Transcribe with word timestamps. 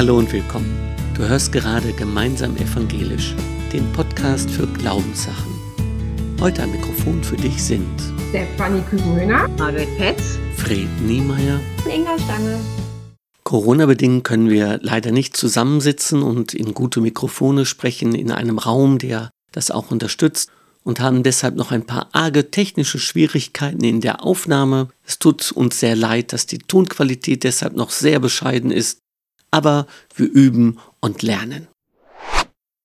Hallo 0.00 0.16
und 0.16 0.32
willkommen. 0.32 0.96
Du 1.14 1.28
hörst 1.28 1.52
gerade 1.52 1.92
Gemeinsam 1.92 2.56
Evangelisch, 2.56 3.34
den 3.70 3.92
Podcast 3.92 4.50
für 4.50 4.66
Glaubenssachen. 4.66 5.52
Heute 6.40 6.62
am 6.62 6.72
Mikrofon 6.72 7.22
für 7.22 7.36
dich 7.36 7.62
sind 7.62 7.86
Stefanie 8.30 8.80
Kükenhöhner, 8.88 9.46
Margaret 9.58 9.94
Petz, 9.98 10.38
Fred 10.56 10.88
Niemeyer, 11.02 11.60
Inga 11.84 12.18
Stange. 12.18 12.58
Corona-bedingt 13.44 14.24
können 14.24 14.48
wir 14.48 14.78
leider 14.80 15.12
nicht 15.12 15.36
zusammensitzen 15.36 16.22
und 16.22 16.54
in 16.54 16.72
gute 16.72 17.02
Mikrofone 17.02 17.66
sprechen 17.66 18.14
in 18.14 18.30
einem 18.32 18.56
Raum, 18.56 18.96
der 18.96 19.28
das 19.52 19.70
auch 19.70 19.90
unterstützt 19.90 20.50
und 20.82 21.00
haben 21.00 21.22
deshalb 21.22 21.56
noch 21.56 21.72
ein 21.72 21.84
paar 21.84 22.08
arge 22.12 22.50
technische 22.50 22.98
Schwierigkeiten 22.98 23.84
in 23.84 24.00
der 24.00 24.24
Aufnahme. 24.24 24.88
Es 25.04 25.18
tut 25.18 25.52
uns 25.52 25.78
sehr 25.78 25.94
leid, 25.94 26.32
dass 26.32 26.46
die 26.46 26.56
Tonqualität 26.56 27.44
deshalb 27.44 27.76
noch 27.76 27.90
sehr 27.90 28.18
bescheiden 28.18 28.70
ist, 28.70 29.00
aber 29.50 29.86
wir 30.14 30.30
üben 30.30 30.78
und 31.00 31.22
lernen. 31.22 31.68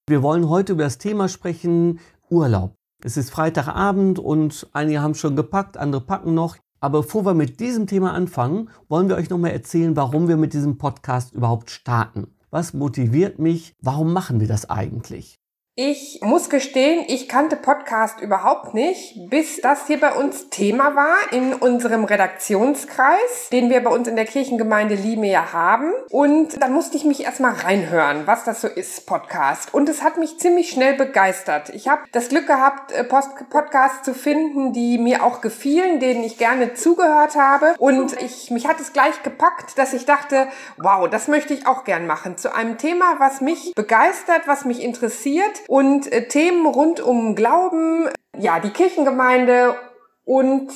Wir 0.07 0.21
wollen 0.21 0.49
heute 0.49 0.73
über 0.73 0.83
das 0.83 0.97
Thema 0.97 1.29
sprechen, 1.29 1.99
Urlaub. 2.29 2.75
Es 3.03 3.17
ist 3.17 3.29
Freitagabend 3.29 4.19
und 4.19 4.67
einige 4.73 5.01
haben 5.01 5.15
schon 5.15 5.35
gepackt, 5.35 5.77
andere 5.77 6.01
packen 6.01 6.33
noch. 6.33 6.57
Aber 6.79 7.01
bevor 7.01 7.25
wir 7.25 7.33
mit 7.33 7.59
diesem 7.59 7.87
Thema 7.87 8.13
anfangen, 8.13 8.69
wollen 8.89 9.09
wir 9.09 9.15
euch 9.15 9.29
nochmal 9.29 9.51
erzählen, 9.51 9.95
warum 9.95 10.27
wir 10.27 10.37
mit 10.37 10.53
diesem 10.53 10.77
Podcast 10.77 11.33
überhaupt 11.33 11.71
starten. 11.71 12.27
Was 12.51 12.73
motiviert 12.73 13.39
mich? 13.39 13.73
Warum 13.81 14.13
machen 14.13 14.39
wir 14.39 14.47
das 14.47 14.69
eigentlich? 14.69 15.39
Ich 15.77 16.21
muss 16.21 16.49
gestehen, 16.49 17.03
ich 17.09 17.27
kannte 17.27 17.57
Podcast 17.57 18.21
überhaupt 18.21 18.73
nicht, 18.73 19.29
bis 19.29 19.59
das 19.59 19.87
hier 19.87 19.99
bei 19.99 20.13
uns 20.13 20.49
Thema 20.49 20.95
war 20.95 21.17
in 21.33 21.53
unserem 21.53 22.05
Redaktionskreis, 22.05 23.49
den 23.51 23.69
wir 23.69 23.83
bei 23.83 23.89
uns 23.89 24.07
in 24.07 24.15
der 24.15 24.23
Kirchengemeinde 24.23 24.95
Liemea 24.95 25.51
haben. 25.51 25.91
Und 26.11 26.63
dann 26.63 26.71
musste 26.71 26.95
ich 26.95 27.03
mich 27.03 27.25
erstmal 27.25 27.55
reinhören, 27.55 28.25
was 28.25 28.45
das 28.45 28.61
so 28.61 28.69
ist, 28.69 29.05
Podcast. 29.05 29.73
Und 29.73 29.89
es 29.89 30.01
hat 30.01 30.15
mich 30.15 30.39
ziemlich 30.39 30.69
schnell 30.69 30.93
begeistert. 30.93 31.67
Ich 31.71 31.89
habe 31.89 32.03
das 32.13 32.29
Glück 32.29 32.47
gehabt, 32.47 32.93
äh, 32.93 33.03
Podcasts 33.03 34.03
zu 34.03 34.13
finden, 34.13 34.71
die 34.71 34.97
mir 34.97 35.25
auch 35.25 35.41
gefielen, 35.41 35.99
denen 35.99 36.23
ich 36.23 36.37
gerne 36.37 36.75
zugehört 36.75 37.35
habe. 37.35 37.75
Und 37.79 38.13
ich, 38.21 38.49
mich 38.49 38.65
hat 38.65 38.79
es 38.79 38.93
gleich 38.93 39.23
gepackt, 39.23 39.77
dass 39.77 39.91
ich 39.91 40.05
dachte, 40.05 40.47
wow, 40.77 41.09
das 41.09 41.27
möchte 41.27 41.53
ich 41.53 41.67
auch 41.67 41.83
gern 41.83 42.07
machen. 42.07 42.37
Zu 42.37 42.55
einem 42.55 42.77
Thema, 42.77 43.15
was 43.19 43.41
mich 43.41 43.73
begeistert, 43.75 44.43
was 44.47 44.63
mich 44.63 44.81
interessiert 44.81 45.64
und 45.67 46.11
äh, 46.11 46.27
Themen 46.27 46.65
rund 46.65 46.99
um 46.99 47.35
Glauben, 47.35 48.09
ja, 48.37 48.59
die 48.59 48.69
Kirchengemeinde 48.69 49.75
und 50.23 50.71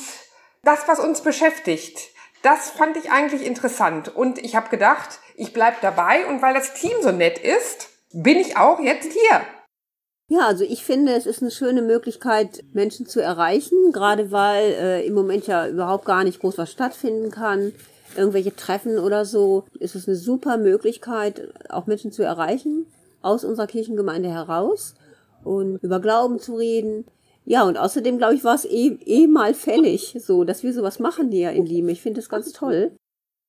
das, 0.62 0.86
was 0.86 1.00
uns 1.00 1.20
beschäftigt. 1.22 2.10
Das 2.42 2.70
fand 2.70 2.96
ich 2.96 3.10
eigentlich 3.10 3.44
interessant 3.44 4.14
und 4.14 4.38
ich 4.38 4.56
habe 4.56 4.70
gedacht, 4.70 5.18
ich 5.36 5.52
bleib 5.52 5.80
dabei 5.82 6.26
und 6.26 6.40
weil 6.40 6.54
das 6.54 6.74
Team 6.74 6.92
so 7.02 7.12
nett 7.12 7.38
ist, 7.38 7.88
bin 8.12 8.38
ich 8.38 8.56
auch 8.56 8.80
jetzt 8.80 9.12
hier. 9.12 9.40
Ja, 10.28 10.46
also 10.46 10.64
ich 10.64 10.84
finde, 10.84 11.12
es 11.12 11.26
ist 11.26 11.42
eine 11.42 11.50
schöne 11.50 11.82
Möglichkeit, 11.82 12.62
Menschen 12.72 13.06
zu 13.06 13.20
erreichen, 13.20 13.92
gerade 13.92 14.30
weil 14.30 14.72
äh, 14.72 15.06
im 15.06 15.14
Moment 15.14 15.46
ja 15.48 15.66
überhaupt 15.66 16.04
gar 16.04 16.24
nicht 16.24 16.40
groß 16.40 16.56
was 16.56 16.70
stattfinden 16.70 17.30
kann. 17.30 17.72
Irgendwelche 18.16 18.54
Treffen 18.54 18.98
oder 18.98 19.24
so, 19.24 19.64
ist 19.78 19.94
es 19.94 20.06
eine 20.06 20.16
super 20.16 20.56
Möglichkeit, 20.56 21.52
auch 21.68 21.86
Menschen 21.86 22.12
zu 22.12 22.22
erreichen 22.22 22.86
aus 23.22 23.44
unserer 23.44 23.66
Kirchengemeinde 23.66 24.30
heraus 24.30 24.94
und 25.44 25.82
über 25.82 26.00
Glauben 26.00 26.38
zu 26.38 26.56
reden. 26.56 27.06
Ja, 27.44 27.64
und 27.64 27.78
außerdem, 27.78 28.18
glaube 28.18 28.34
ich, 28.34 28.44
war 28.44 28.54
es 28.54 28.64
eh, 28.64 28.98
eh 29.04 29.26
mal 29.26 29.54
fällig, 29.54 30.16
so, 30.20 30.44
dass 30.44 30.62
wir 30.62 30.72
sowas 30.72 30.98
machen 30.98 31.30
hier 31.30 31.50
in 31.52 31.66
Lieben. 31.66 31.88
Ich 31.88 32.00
finde 32.00 32.20
das 32.20 32.28
ganz 32.28 32.52
toll. 32.52 32.96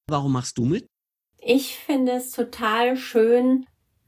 Warum 0.07 0.31
machst 0.31 0.57
du 0.57 0.65
mit? 0.65 0.87
Ich 1.37 1.75
finde 1.77 2.13
es 2.13 2.31
total 2.31 2.95
schön, 2.95 3.65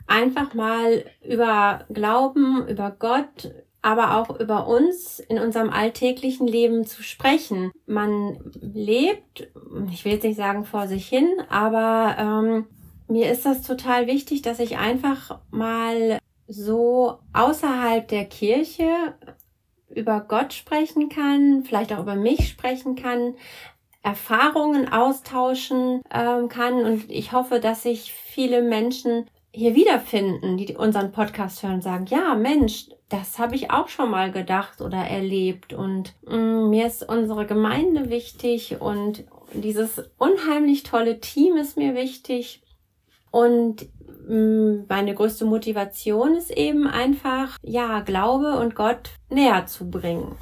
einfach 0.07 0.53
mal 0.53 1.05
über 1.27 1.85
Glauben, 1.89 2.67
über 2.67 2.91
Gott, 2.91 3.53
aber 3.81 4.17
auch 4.17 4.39
über 4.39 4.67
uns 4.67 5.19
in 5.19 5.39
unserem 5.39 5.69
alltäglichen 5.69 6.47
Leben 6.47 6.85
zu 6.85 7.03
sprechen. 7.03 7.71
Man 7.85 8.39
lebt, 8.61 9.51
ich 9.91 10.05
will 10.05 10.13
jetzt 10.13 10.23
nicht 10.23 10.37
sagen 10.37 10.63
vor 10.63 10.87
sich 10.87 11.07
hin, 11.07 11.27
aber 11.49 12.15
ähm, 12.17 12.67
mir 13.07 13.31
ist 13.31 13.45
das 13.45 13.61
total 13.61 14.07
wichtig, 14.07 14.41
dass 14.41 14.59
ich 14.59 14.77
einfach 14.77 15.39
mal 15.51 16.19
so 16.47 17.19
außerhalb 17.33 18.07
der 18.07 18.25
Kirche 18.25 19.15
über 19.89 20.21
Gott 20.21 20.53
sprechen 20.53 21.09
kann, 21.09 21.63
vielleicht 21.63 21.93
auch 21.93 21.99
über 21.99 22.15
mich 22.15 22.49
sprechen 22.49 22.95
kann, 22.95 23.35
Erfahrungen 24.01 24.91
austauschen 24.91 26.01
ähm, 26.13 26.49
kann. 26.49 26.83
Und 26.85 27.09
ich 27.09 27.31
hoffe, 27.31 27.59
dass 27.59 27.83
sich 27.83 28.13
viele 28.13 28.61
Menschen 28.61 29.27
hier 29.51 29.75
wiederfinden, 29.75 30.57
die 30.57 30.75
unseren 30.75 31.11
Podcast 31.11 31.61
hören 31.63 31.75
und 31.75 31.83
sagen, 31.83 32.07
ja, 32.07 32.33
Mensch, 32.33 32.89
das 33.09 33.37
habe 33.37 33.55
ich 33.55 33.69
auch 33.69 33.87
schon 33.87 34.09
mal 34.09 34.31
gedacht 34.31 34.81
oder 34.81 34.97
erlebt. 34.97 35.73
Und 35.73 36.15
mh, 36.27 36.35
mm, 36.35 36.69
mir 36.69 36.87
ist 36.87 37.07
unsere 37.07 37.45
Gemeinde 37.45 38.09
wichtig 38.09 38.81
und 38.81 39.25
dieses 39.53 40.09
unheimlich 40.17 40.81
tolle 40.81 41.19
Team 41.19 41.57
ist 41.57 41.77
mir 41.77 41.93
wichtig 41.93 42.62
und 43.33 43.89
mm, 44.29 44.85
meine 44.87 45.15
größte 45.15 45.45
Motivation 45.45 46.35
ist 46.35 46.51
eben 46.51 46.87
einfach, 46.87 47.57
ja, 47.63 48.01
Glaube 48.01 48.59
und 48.59 48.75
Gott 48.75 49.09
näher 49.29 49.65
zu 49.65 49.89
bringen. 49.89 50.35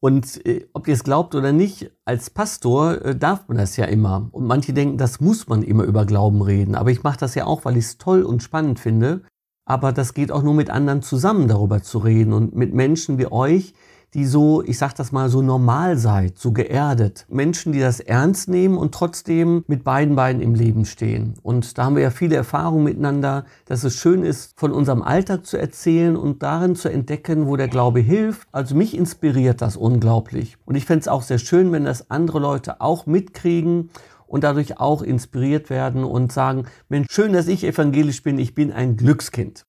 Und 0.00 0.44
äh, 0.44 0.68
ob 0.72 0.88
ihr 0.88 0.94
es 0.94 1.04
glaubt 1.04 1.34
oder 1.34 1.52
nicht, 1.52 1.92
als 2.04 2.30
Pastor 2.30 3.04
äh, 3.04 3.16
darf 3.16 3.46
man 3.46 3.56
das 3.56 3.76
ja 3.76 3.84
immer. 3.84 4.28
Und 4.32 4.46
manche 4.46 4.72
denken, 4.72 4.98
das 4.98 5.20
muss 5.20 5.46
man 5.46 5.62
immer 5.62 5.84
über 5.84 6.06
Glauben 6.06 6.42
reden. 6.42 6.74
Aber 6.74 6.90
ich 6.90 7.04
mache 7.04 7.18
das 7.18 7.34
ja 7.36 7.46
auch, 7.46 7.64
weil 7.64 7.76
ich 7.76 7.84
es 7.84 7.98
toll 7.98 8.22
und 8.24 8.42
spannend 8.42 8.80
finde. 8.80 9.22
Aber 9.64 9.92
das 9.92 10.12
geht 10.12 10.32
auch 10.32 10.42
nur 10.42 10.54
mit 10.54 10.70
anderen 10.70 11.02
zusammen 11.02 11.46
darüber 11.48 11.82
zu 11.82 11.98
reden 11.98 12.32
und 12.32 12.54
mit 12.54 12.74
Menschen 12.74 13.18
wie 13.18 13.30
euch, 13.30 13.74
die 14.16 14.24
so, 14.24 14.62
ich 14.64 14.78
sag 14.78 14.94
das 14.94 15.12
mal, 15.12 15.28
so 15.28 15.42
normal 15.42 15.98
seid, 15.98 16.38
so 16.38 16.50
geerdet. 16.50 17.26
Menschen, 17.28 17.72
die 17.74 17.80
das 17.80 18.00
ernst 18.00 18.48
nehmen 18.48 18.78
und 18.78 18.94
trotzdem 18.94 19.62
mit 19.66 19.84
beiden 19.84 20.16
Beinen 20.16 20.40
im 20.40 20.54
Leben 20.54 20.86
stehen. 20.86 21.34
Und 21.42 21.76
da 21.76 21.84
haben 21.84 21.96
wir 21.96 22.02
ja 22.02 22.10
viele 22.10 22.34
Erfahrungen 22.34 22.84
miteinander, 22.84 23.44
dass 23.66 23.84
es 23.84 23.94
schön 23.96 24.22
ist, 24.22 24.58
von 24.58 24.72
unserem 24.72 25.02
Alltag 25.02 25.44
zu 25.44 25.58
erzählen 25.58 26.16
und 26.16 26.42
darin 26.42 26.76
zu 26.76 26.88
entdecken, 26.88 27.46
wo 27.46 27.56
der 27.56 27.68
Glaube 27.68 28.00
hilft. 28.00 28.48
Also 28.52 28.74
mich 28.74 28.96
inspiriert 28.96 29.60
das 29.60 29.76
unglaublich. 29.76 30.56
Und 30.64 30.76
ich 30.76 30.86
fände 30.86 31.00
es 31.00 31.08
auch 31.08 31.22
sehr 31.22 31.38
schön, 31.38 31.70
wenn 31.70 31.84
das 31.84 32.10
andere 32.10 32.38
Leute 32.38 32.80
auch 32.80 33.04
mitkriegen 33.04 33.90
und 34.26 34.44
dadurch 34.44 34.80
auch 34.80 35.02
inspiriert 35.02 35.68
werden 35.68 36.04
und 36.04 36.32
sagen, 36.32 36.64
Mensch, 36.88 37.08
schön, 37.10 37.34
dass 37.34 37.48
ich 37.48 37.64
evangelisch 37.64 38.22
bin, 38.22 38.38
ich 38.38 38.54
bin 38.54 38.72
ein 38.72 38.96
Glückskind. 38.96 39.65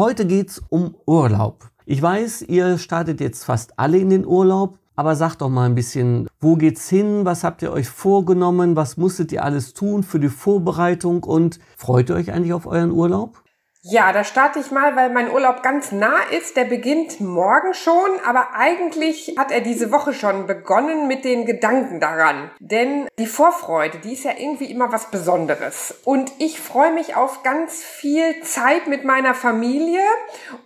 Heute 0.00 0.24
geht's 0.24 0.62
um 0.70 0.94
Urlaub. 1.04 1.68
Ich 1.84 2.00
weiß, 2.00 2.40
ihr 2.48 2.78
startet 2.78 3.20
jetzt 3.20 3.44
fast 3.44 3.78
alle 3.78 3.98
in 3.98 4.08
den 4.08 4.24
Urlaub, 4.24 4.78
aber 4.96 5.14
sagt 5.14 5.42
doch 5.42 5.50
mal 5.50 5.66
ein 5.66 5.74
bisschen, 5.74 6.26
wo 6.40 6.56
geht's 6.56 6.88
hin? 6.88 7.26
Was 7.26 7.44
habt 7.44 7.60
ihr 7.60 7.70
euch 7.70 7.86
vorgenommen? 7.86 8.76
Was 8.76 8.96
musstet 8.96 9.30
ihr 9.30 9.44
alles 9.44 9.74
tun 9.74 10.02
für 10.02 10.18
die 10.18 10.30
Vorbereitung? 10.30 11.22
Und 11.22 11.58
freut 11.76 12.08
ihr 12.08 12.16
euch 12.16 12.32
eigentlich 12.32 12.54
auf 12.54 12.64
euren 12.64 12.92
Urlaub? 12.92 13.42
Ja, 13.82 14.12
da 14.12 14.24
starte 14.24 14.58
ich 14.58 14.70
mal, 14.70 14.94
weil 14.94 15.08
mein 15.08 15.30
Urlaub 15.30 15.62
ganz 15.62 15.90
nah 15.90 16.18
ist. 16.38 16.54
Der 16.58 16.64
beginnt 16.64 17.18
morgen 17.18 17.72
schon, 17.72 18.10
aber 18.26 18.54
eigentlich 18.54 19.36
hat 19.38 19.50
er 19.50 19.62
diese 19.62 19.90
Woche 19.90 20.12
schon 20.12 20.46
begonnen 20.46 21.08
mit 21.08 21.24
den 21.24 21.46
Gedanken 21.46 21.98
daran. 21.98 22.50
Denn 22.58 23.08
die 23.18 23.26
Vorfreude, 23.26 23.96
die 23.96 24.12
ist 24.12 24.24
ja 24.24 24.32
irgendwie 24.36 24.70
immer 24.70 24.92
was 24.92 25.10
Besonderes. 25.10 25.94
Und 26.04 26.30
ich 26.36 26.60
freue 26.60 26.92
mich 26.92 27.16
auf 27.16 27.42
ganz 27.42 27.82
viel 27.82 28.42
Zeit 28.42 28.86
mit 28.86 29.04
meiner 29.06 29.34
Familie 29.34 30.04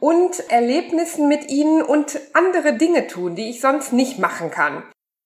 und 0.00 0.50
Erlebnissen 0.50 1.28
mit 1.28 1.48
ihnen 1.50 1.82
und 1.82 2.19
andere 2.32 2.72
Dinge 2.72 3.06
tun, 3.06 3.36
die 3.36 3.48
ich 3.48 3.60
sonst 3.60 3.92
nicht 3.92 4.19
machen 4.19 4.50
kann. 4.50 4.82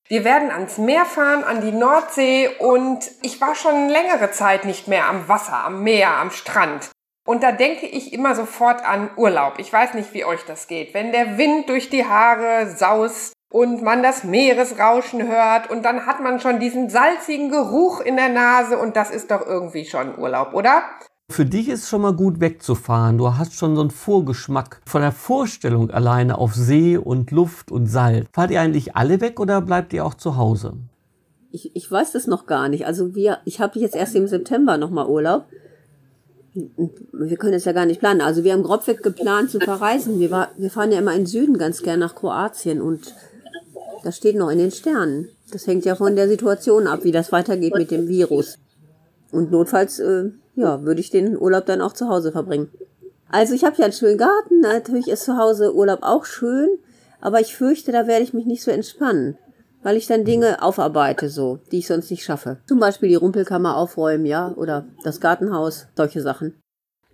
Wir 0.08 0.24
werden 0.24 0.50
ans 0.50 0.76
Meer 0.76 1.06
fahren, 1.06 1.42
an 1.42 1.62
die 1.62 1.72
Nordsee 1.72 2.50
und 2.58 3.10
ich 3.22 3.40
war 3.40 3.54
schon 3.54 3.88
längere 3.88 4.30
Zeit 4.30 4.66
nicht 4.66 4.88
mehr 4.88 5.06
am 5.06 5.28
Wasser, 5.28 5.64
am 5.64 5.82
Meer, 5.82 6.16
am 6.16 6.30
Strand. 6.30 6.90
Und 7.28 7.42
da 7.42 7.52
denke 7.52 7.84
ich 7.84 8.14
immer 8.14 8.34
sofort 8.34 8.82
an 8.86 9.10
Urlaub. 9.18 9.58
Ich 9.58 9.70
weiß 9.70 9.92
nicht, 9.92 10.14
wie 10.14 10.24
euch 10.24 10.46
das 10.46 10.66
geht. 10.66 10.94
Wenn 10.94 11.12
der 11.12 11.36
Wind 11.36 11.68
durch 11.68 11.90
die 11.90 12.06
Haare 12.06 12.74
saust 12.74 13.34
und 13.52 13.82
man 13.82 14.02
das 14.02 14.24
Meeresrauschen 14.24 15.28
hört 15.28 15.70
und 15.70 15.84
dann 15.84 16.06
hat 16.06 16.22
man 16.22 16.40
schon 16.40 16.58
diesen 16.58 16.88
salzigen 16.88 17.50
Geruch 17.50 18.00
in 18.00 18.16
der 18.16 18.30
Nase 18.30 18.78
und 18.78 18.96
das 18.96 19.10
ist 19.10 19.30
doch 19.30 19.46
irgendwie 19.46 19.84
schon 19.84 20.18
Urlaub, 20.18 20.54
oder? 20.54 20.80
Für 21.30 21.44
dich 21.44 21.68
ist 21.68 21.90
schon 21.90 22.00
mal 22.00 22.14
gut 22.14 22.40
wegzufahren. 22.40 23.18
Du 23.18 23.36
hast 23.36 23.52
schon 23.52 23.74
so 23.76 23.82
einen 23.82 23.90
Vorgeschmack 23.90 24.80
von 24.86 25.02
der 25.02 25.12
Vorstellung 25.12 25.90
alleine 25.90 26.38
auf 26.38 26.54
See 26.54 26.96
und 26.96 27.30
Luft 27.30 27.70
und 27.70 27.88
Salz. 27.88 28.26
Fahrt 28.32 28.52
ihr 28.52 28.62
eigentlich 28.62 28.96
alle 28.96 29.20
weg 29.20 29.38
oder 29.38 29.60
bleibt 29.60 29.92
ihr 29.92 30.06
auch 30.06 30.14
zu 30.14 30.38
Hause? 30.38 30.78
Ich, 31.50 31.76
ich 31.76 31.92
weiß 31.92 32.12
das 32.12 32.26
noch 32.26 32.46
gar 32.46 32.70
nicht. 32.70 32.86
Also 32.86 33.14
wir, 33.14 33.40
ich 33.44 33.60
habe 33.60 33.78
jetzt 33.78 33.94
erst 33.94 34.14
im 34.14 34.26
September 34.28 34.78
nochmal 34.78 35.08
Urlaub 35.08 35.44
wir 37.12 37.36
können 37.36 37.54
es 37.54 37.64
ja 37.64 37.72
gar 37.72 37.86
nicht 37.86 38.00
planen. 38.00 38.20
Also 38.20 38.44
wir 38.44 38.52
haben 38.52 38.62
grobweg 38.62 39.02
geplant 39.02 39.50
zu 39.50 39.60
verreisen. 39.60 40.18
Wir, 40.20 40.30
war, 40.30 40.48
wir 40.56 40.70
fahren 40.70 40.92
ja 40.92 40.98
immer 40.98 41.12
in 41.12 41.20
den 41.20 41.26
Süden 41.26 41.58
ganz 41.58 41.82
gern 41.82 42.00
nach 42.00 42.14
Kroatien 42.14 42.80
und 42.80 43.14
Das 44.04 44.16
steht 44.16 44.36
noch 44.36 44.50
in 44.50 44.58
den 44.58 44.70
Sternen. 44.70 45.28
Das 45.50 45.66
hängt 45.66 45.84
ja 45.84 45.94
von 45.94 46.16
der 46.16 46.28
Situation 46.28 46.86
ab, 46.86 47.00
wie 47.04 47.12
das 47.12 47.32
weitergeht 47.32 47.74
mit 47.74 47.90
dem 47.90 48.08
Virus. 48.08 48.58
Und 49.32 49.50
notfalls, 49.50 49.98
äh, 49.98 50.30
ja, 50.56 50.82
würde 50.84 51.00
ich 51.00 51.10
den 51.10 51.38
Urlaub 51.38 51.66
dann 51.66 51.80
auch 51.80 51.92
zu 51.92 52.08
Hause 52.08 52.32
verbringen. 52.32 52.70
Also 53.30 53.54
ich 53.54 53.64
habe 53.64 53.76
ja 53.78 53.84
einen 53.84 53.92
schönen 53.92 54.18
Garten, 54.18 54.60
natürlich 54.60 55.08
ist 55.08 55.24
zu 55.24 55.36
Hause 55.36 55.74
Urlaub 55.74 56.00
auch 56.02 56.24
schön, 56.24 56.68
aber 57.20 57.40
ich 57.40 57.54
fürchte, 57.54 57.92
da 57.92 58.06
werde 58.06 58.24
ich 58.24 58.32
mich 58.32 58.46
nicht 58.46 58.62
so 58.62 58.70
entspannen, 58.70 59.36
weil 59.82 59.96
ich 59.96 60.06
dann 60.06 60.24
Dinge 60.24 60.62
aufarbeite, 60.62 61.28
so, 61.28 61.58
die 61.70 61.78
ich 61.78 61.86
sonst 61.86 62.10
nicht 62.10 62.24
schaffe. 62.24 62.58
Zum 62.66 62.78
Beispiel 62.78 63.08
die 63.08 63.14
Rumpelkammer 63.14 63.76
aufräumen, 63.76 64.26
ja, 64.26 64.52
oder 64.52 64.86
das 65.04 65.20
Gartenhaus, 65.20 65.86
solche 65.96 66.22
Sachen. 66.22 66.54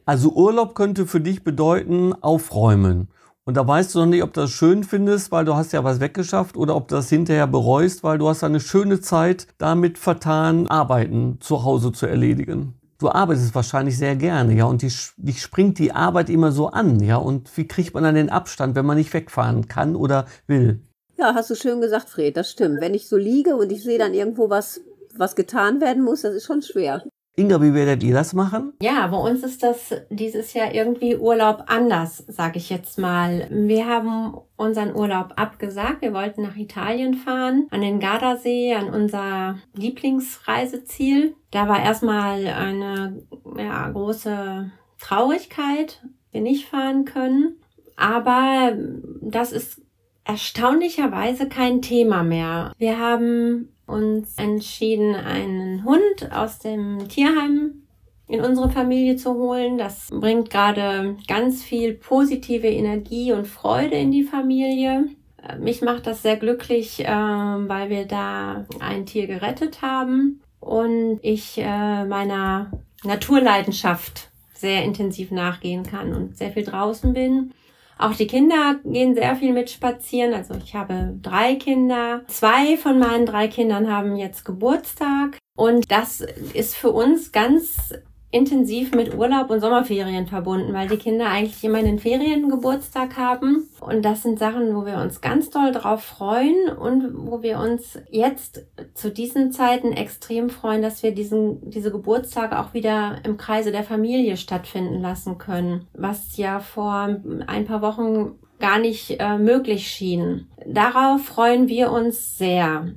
Also 0.06 0.32
Urlaub 0.32 0.74
könnte 0.74 1.06
für 1.06 1.20
dich 1.20 1.44
bedeuten 1.44 2.12
aufräumen. 2.12 3.08
Und 3.46 3.58
da 3.58 3.66
weißt 3.66 3.94
du 3.94 4.00
noch 4.00 4.06
nicht, 4.06 4.22
ob 4.22 4.32
du 4.32 4.40
das 4.40 4.50
schön 4.50 4.84
findest, 4.84 5.30
weil 5.30 5.44
du 5.44 5.54
hast 5.54 5.72
ja 5.72 5.84
was 5.84 6.00
weggeschafft 6.00 6.56
oder 6.56 6.74
ob 6.76 6.88
du 6.88 6.94
das 6.94 7.10
hinterher 7.10 7.46
bereust, 7.46 8.02
weil 8.02 8.16
du 8.16 8.28
hast 8.28 8.42
eine 8.42 8.60
schöne 8.60 9.00
Zeit 9.00 9.46
damit 9.58 9.98
vertan, 9.98 10.66
Arbeiten 10.66 11.38
zu 11.40 11.62
Hause 11.62 11.92
zu 11.92 12.06
erledigen. 12.06 12.74
Du 12.98 13.10
arbeitest 13.10 13.54
wahrscheinlich 13.54 13.98
sehr 13.98 14.16
gerne, 14.16 14.54
ja, 14.54 14.64
und 14.64 14.80
dich, 14.80 15.12
springt 15.36 15.78
die 15.78 15.92
Arbeit 15.92 16.30
immer 16.30 16.52
so 16.52 16.68
an, 16.68 17.00
ja. 17.00 17.16
Und 17.16 17.54
wie 17.56 17.68
kriegt 17.68 17.92
man 17.92 18.04
dann 18.04 18.14
den 18.14 18.30
Abstand, 18.30 18.76
wenn 18.76 18.86
man 18.86 18.96
nicht 18.96 19.12
wegfahren 19.12 19.68
kann 19.68 19.94
oder 19.94 20.24
will? 20.46 20.80
Ja, 21.16 21.34
hast 21.34 21.50
du 21.50 21.54
schön 21.54 21.80
gesagt, 21.80 22.08
Fred, 22.08 22.36
das 22.36 22.50
stimmt. 22.50 22.80
Wenn 22.80 22.94
ich 22.94 23.08
so 23.08 23.16
liege 23.16 23.56
und 23.56 23.70
ich 23.70 23.82
sehe 23.82 23.98
dann 23.98 24.14
irgendwo 24.14 24.50
was, 24.50 24.80
was 25.16 25.36
getan 25.36 25.80
werden 25.80 26.02
muss, 26.02 26.22
das 26.22 26.34
ist 26.34 26.46
schon 26.46 26.62
schwer. 26.62 27.04
Inga, 27.36 27.60
wie 27.60 27.74
werdet 27.74 28.04
ihr 28.04 28.14
das 28.14 28.32
machen? 28.32 28.74
Ja, 28.80 29.08
bei 29.08 29.16
uns 29.16 29.42
ist 29.42 29.64
das 29.64 29.92
dieses 30.08 30.52
Jahr 30.52 30.72
irgendwie 30.72 31.16
Urlaub 31.16 31.64
anders, 31.66 32.24
sage 32.28 32.58
ich 32.58 32.70
jetzt 32.70 32.96
mal. 32.96 33.48
Wir 33.50 33.88
haben 33.88 34.36
unseren 34.54 34.94
Urlaub 34.94 35.32
abgesagt. 35.34 36.02
Wir 36.02 36.14
wollten 36.14 36.42
nach 36.42 36.54
Italien 36.54 37.14
fahren, 37.14 37.66
an 37.70 37.80
den 37.80 37.98
Gardasee, 37.98 38.74
an 38.74 38.88
unser 38.88 39.58
Lieblingsreiseziel. 39.74 41.34
Da 41.50 41.68
war 41.68 41.82
erstmal 41.82 42.46
eine 42.46 43.20
ja, 43.58 43.88
große 43.88 44.70
Traurigkeit, 45.00 46.02
wir 46.30 46.40
nicht 46.40 46.68
fahren 46.68 47.04
können. 47.04 47.56
Aber 47.96 48.76
das 49.22 49.50
ist 49.50 49.83
erstaunlicherweise 50.24 51.48
kein 51.48 51.82
Thema 51.82 52.22
mehr. 52.22 52.72
Wir 52.78 52.98
haben 52.98 53.68
uns 53.86 54.36
entschieden, 54.36 55.14
einen 55.14 55.84
Hund 55.84 56.32
aus 56.32 56.58
dem 56.58 57.08
Tierheim 57.08 57.84
in 58.26 58.40
unsere 58.40 58.70
Familie 58.70 59.16
zu 59.16 59.34
holen. 59.34 59.76
Das 59.76 60.08
bringt 60.10 60.50
gerade 60.50 61.16
ganz 61.28 61.62
viel 61.62 61.94
positive 61.94 62.68
Energie 62.68 63.32
und 63.32 63.46
Freude 63.46 63.96
in 63.96 64.10
die 64.10 64.22
Familie. 64.22 65.08
Äh, 65.42 65.58
mich 65.58 65.82
macht 65.82 66.06
das 66.06 66.22
sehr 66.22 66.36
glücklich, 66.36 67.00
äh, 67.00 67.06
weil 67.06 67.90
wir 67.90 68.06
da 68.06 68.64
ein 68.80 69.06
Tier 69.06 69.26
gerettet 69.26 69.82
haben 69.82 70.40
und 70.60 71.18
ich 71.22 71.58
äh, 71.58 72.04
meiner 72.06 72.70
Naturleidenschaft 73.04 74.30
sehr 74.54 74.82
intensiv 74.84 75.30
nachgehen 75.30 75.82
kann 75.82 76.14
und 76.14 76.38
sehr 76.38 76.52
viel 76.52 76.64
draußen 76.64 77.12
bin. 77.12 77.52
Auch 77.98 78.14
die 78.14 78.26
Kinder 78.26 78.76
gehen 78.84 79.14
sehr 79.14 79.36
viel 79.36 79.52
mit 79.52 79.70
spazieren. 79.70 80.34
Also 80.34 80.54
ich 80.54 80.74
habe 80.74 81.18
drei 81.22 81.54
Kinder. 81.54 82.22
Zwei 82.26 82.76
von 82.76 82.98
meinen 82.98 83.26
drei 83.26 83.48
Kindern 83.48 83.90
haben 83.90 84.16
jetzt 84.16 84.44
Geburtstag. 84.44 85.38
Und 85.56 85.90
das 85.90 86.20
ist 86.20 86.76
für 86.76 86.90
uns 86.90 87.30
ganz 87.30 87.94
intensiv 88.34 88.92
mit 88.92 89.14
Urlaub 89.14 89.48
und 89.50 89.60
Sommerferien 89.60 90.26
verbunden, 90.26 90.74
weil 90.74 90.88
die 90.88 90.96
Kinder 90.96 91.26
eigentlich 91.28 91.62
immer 91.62 91.78
in 91.78 91.86
den 91.86 91.98
Ferien 92.00 92.50
Geburtstag 92.50 93.16
haben. 93.16 93.68
Und 93.80 94.04
das 94.04 94.22
sind 94.22 94.40
Sachen, 94.40 94.74
wo 94.74 94.84
wir 94.84 94.98
uns 94.98 95.20
ganz 95.20 95.50
doll 95.50 95.70
drauf 95.70 96.02
freuen 96.02 96.68
und 96.68 97.12
wo 97.14 97.42
wir 97.42 97.60
uns 97.60 97.98
jetzt 98.10 98.66
zu 98.94 99.10
diesen 99.10 99.52
Zeiten 99.52 99.92
extrem 99.92 100.50
freuen, 100.50 100.82
dass 100.82 101.04
wir 101.04 101.14
diesen, 101.14 101.70
diese 101.70 101.92
Geburtstage 101.92 102.58
auch 102.58 102.74
wieder 102.74 103.18
im 103.24 103.36
Kreise 103.36 103.70
der 103.70 103.84
Familie 103.84 104.36
stattfinden 104.36 105.00
lassen 105.00 105.38
können, 105.38 105.86
was 105.94 106.36
ja 106.36 106.58
vor 106.58 107.16
ein 107.46 107.64
paar 107.66 107.82
Wochen 107.82 108.32
gar 108.58 108.80
nicht 108.80 109.20
äh, 109.20 109.38
möglich 109.38 109.86
schien. 109.86 110.48
Darauf 110.66 111.22
freuen 111.24 111.68
wir 111.68 111.92
uns 111.92 112.36
sehr. 112.36 112.88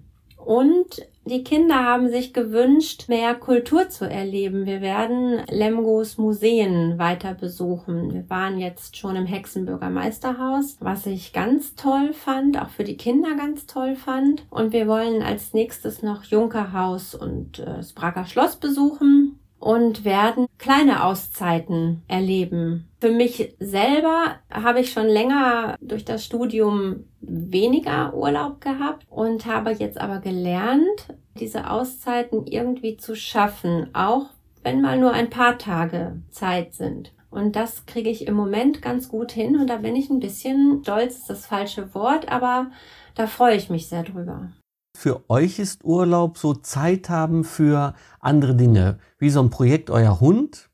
Und 0.43 1.05
die 1.27 1.43
Kinder 1.43 1.83
haben 1.83 2.09
sich 2.09 2.33
gewünscht, 2.33 3.07
mehr 3.07 3.35
Kultur 3.35 3.89
zu 3.89 4.09
erleben. 4.09 4.65
Wir 4.65 4.81
werden 4.81 5.41
Lemgos 5.49 6.17
Museen 6.17 6.97
weiter 6.97 7.33
besuchen. 7.33 8.13
Wir 8.13 8.29
waren 8.29 8.59
jetzt 8.59 8.97
schon 8.97 9.15
im 9.15 9.25
Hexenbürger 9.25 9.89
Meisterhaus, 9.89 10.77
was 10.79 11.05
ich 11.05 11.33
ganz 11.33 11.75
toll 11.75 12.13
fand, 12.13 12.61
auch 12.61 12.69
für 12.69 12.83
die 12.83 12.97
Kinder 12.97 13.35
ganz 13.35 13.65
toll 13.65 13.95
fand. 13.95 14.45
Und 14.49 14.73
wir 14.73 14.87
wollen 14.87 15.21
als 15.21 15.53
nächstes 15.53 16.01
noch 16.01 16.23
Junkerhaus 16.23 17.15
und 17.15 17.59
äh, 17.59 17.77
das 17.77 17.93
Schloss 18.29 18.55
besuchen 18.55 19.36
und 19.59 20.05
werden 20.05 20.47
kleine 20.57 21.03
Auszeiten 21.03 22.03
erleben. 22.07 22.87
Für 22.99 23.11
mich 23.11 23.55
selber 23.59 24.35
habe 24.51 24.81
ich 24.81 24.91
schon 24.91 25.07
länger 25.07 25.75
durch 25.81 26.05
das 26.05 26.23
Studium 26.23 27.05
weniger 27.21 28.13
Urlaub 28.13 28.61
gehabt 28.61 29.05
und 29.09 29.45
habe 29.45 29.71
jetzt 29.71 29.99
aber 29.99 30.19
gelernt, 30.19 31.15
diese 31.39 31.69
Auszeiten 31.69 32.45
irgendwie 32.45 32.97
zu 32.97 33.15
schaffen, 33.15 33.89
auch 33.93 34.27
wenn 34.63 34.81
mal 34.81 34.97
nur 34.97 35.13
ein 35.13 35.29
paar 35.29 35.57
Tage 35.57 36.21
Zeit 36.29 36.73
sind. 36.73 37.13
Und 37.29 37.55
das 37.55 37.85
kriege 37.85 38.09
ich 38.09 38.25
im 38.25 38.35
Moment 38.35 38.81
ganz 38.81 39.09
gut 39.09 39.31
hin 39.31 39.57
und 39.57 39.67
da 39.69 39.77
bin 39.77 39.95
ich 39.95 40.09
ein 40.09 40.19
bisschen 40.19 40.81
stolz, 40.83 41.17
ist 41.17 41.29
das 41.29 41.45
falsche 41.45 41.93
Wort, 41.93 42.29
aber 42.31 42.71
da 43.15 43.27
freue 43.27 43.55
ich 43.55 43.69
mich 43.69 43.87
sehr 43.87 44.03
drüber 44.03 44.51
für 44.97 45.29
euch 45.29 45.59
ist 45.59 45.85
Urlaub 45.85 46.39
so 46.39 46.55
Zeit 46.55 47.07
haben 47.07 47.43
für 47.43 47.93
andere 48.19 48.55
Dinge, 48.55 48.97
wie 49.19 49.29
so 49.29 49.41
ein 49.41 49.51
Projekt 49.51 49.91
Euer 49.91 50.19
Hund 50.19 50.71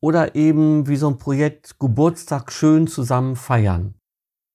oder 0.00 0.34
eben 0.34 0.88
wie 0.88 0.96
so 0.96 1.06
ein 1.06 1.18
Projekt 1.18 1.78
Geburtstag 1.78 2.50
schön 2.50 2.88
zusammen 2.88 3.36
feiern. 3.36 3.94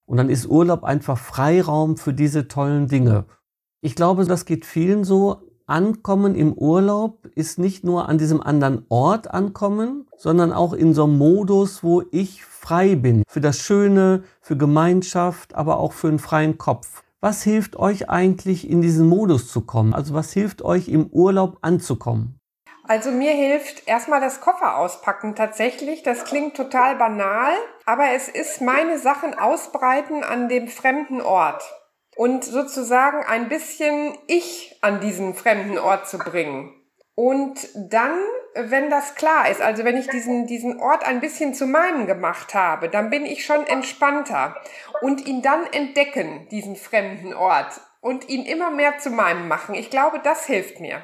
Und 0.04 0.18
dann 0.18 0.28
ist 0.28 0.46
Urlaub 0.46 0.84
einfach 0.84 1.16
Freiraum 1.16 1.96
für 1.96 2.12
diese 2.12 2.46
tollen 2.46 2.88
Dinge. 2.88 3.24
Ich 3.80 3.94
glaube, 3.94 4.26
das 4.26 4.44
geht 4.44 4.66
vielen 4.66 5.02
so. 5.02 5.40
Ankommen 5.64 6.34
im 6.34 6.52
Urlaub 6.52 7.26
ist 7.34 7.58
nicht 7.58 7.84
nur 7.84 8.10
an 8.10 8.18
diesem 8.18 8.42
anderen 8.42 8.84
Ort 8.90 9.32
ankommen, 9.32 10.06
sondern 10.18 10.52
auch 10.52 10.74
in 10.74 10.92
so 10.92 11.04
einem 11.04 11.16
Modus, 11.16 11.82
wo 11.82 12.02
ich 12.12 12.44
frei 12.44 12.94
bin. 12.94 13.22
Für 13.26 13.40
das 13.40 13.58
Schöne, 13.58 14.24
für 14.42 14.58
Gemeinschaft, 14.58 15.54
aber 15.54 15.78
auch 15.78 15.92
für 15.92 16.08
einen 16.08 16.18
freien 16.18 16.58
Kopf. 16.58 17.02
Was 17.20 17.42
hilft 17.42 17.76
euch 17.76 18.10
eigentlich 18.10 18.68
in 18.68 18.82
diesen 18.82 19.08
Modus 19.08 19.50
zu 19.50 19.62
kommen? 19.62 19.94
Also 19.94 20.14
was 20.14 20.32
hilft 20.32 20.62
euch 20.62 20.88
im 20.88 21.06
Urlaub 21.06 21.58
anzukommen? 21.62 22.38
Also 22.84 23.10
mir 23.10 23.32
hilft 23.32 23.88
erstmal 23.88 24.20
das 24.20 24.40
Koffer 24.40 24.76
auspacken 24.78 25.34
tatsächlich. 25.34 26.02
Das 26.02 26.24
klingt 26.24 26.56
total 26.56 26.96
banal, 26.96 27.52
aber 27.84 28.10
es 28.14 28.28
ist 28.28 28.60
meine 28.60 28.98
Sachen 28.98 29.34
ausbreiten 29.36 30.22
an 30.22 30.48
dem 30.48 30.68
fremden 30.68 31.20
Ort 31.20 31.62
und 32.16 32.44
sozusagen 32.44 33.24
ein 33.26 33.48
bisschen 33.48 34.16
ich 34.26 34.78
an 34.82 35.00
diesen 35.00 35.34
fremden 35.34 35.78
Ort 35.78 36.08
zu 36.08 36.18
bringen. 36.18 36.74
Und 37.16 37.56
dann, 37.74 38.12
wenn 38.54 38.90
das 38.90 39.14
klar 39.14 39.50
ist, 39.50 39.62
also 39.62 39.84
wenn 39.84 39.96
ich 39.96 40.06
diesen, 40.06 40.46
diesen 40.46 40.78
Ort 40.78 41.02
ein 41.04 41.20
bisschen 41.20 41.54
zu 41.54 41.66
meinem 41.66 42.06
gemacht 42.06 42.52
habe, 42.52 42.90
dann 42.90 43.08
bin 43.08 43.24
ich 43.24 43.46
schon 43.46 43.66
entspannter 43.66 44.54
und 45.00 45.26
ihn 45.26 45.40
dann 45.40 45.64
entdecken, 45.72 46.46
diesen 46.50 46.76
fremden 46.76 47.32
Ort 47.32 47.80
und 48.02 48.28
ihn 48.28 48.44
immer 48.44 48.70
mehr 48.70 48.98
zu 48.98 49.08
meinem 49.08 49.48
machen. 49.48 49.74
Ich 49.74 49.88
glaube, 49.88 50.20
das 50.22 50.44
hilft 50.44 50.78
mir. 50.78 51.02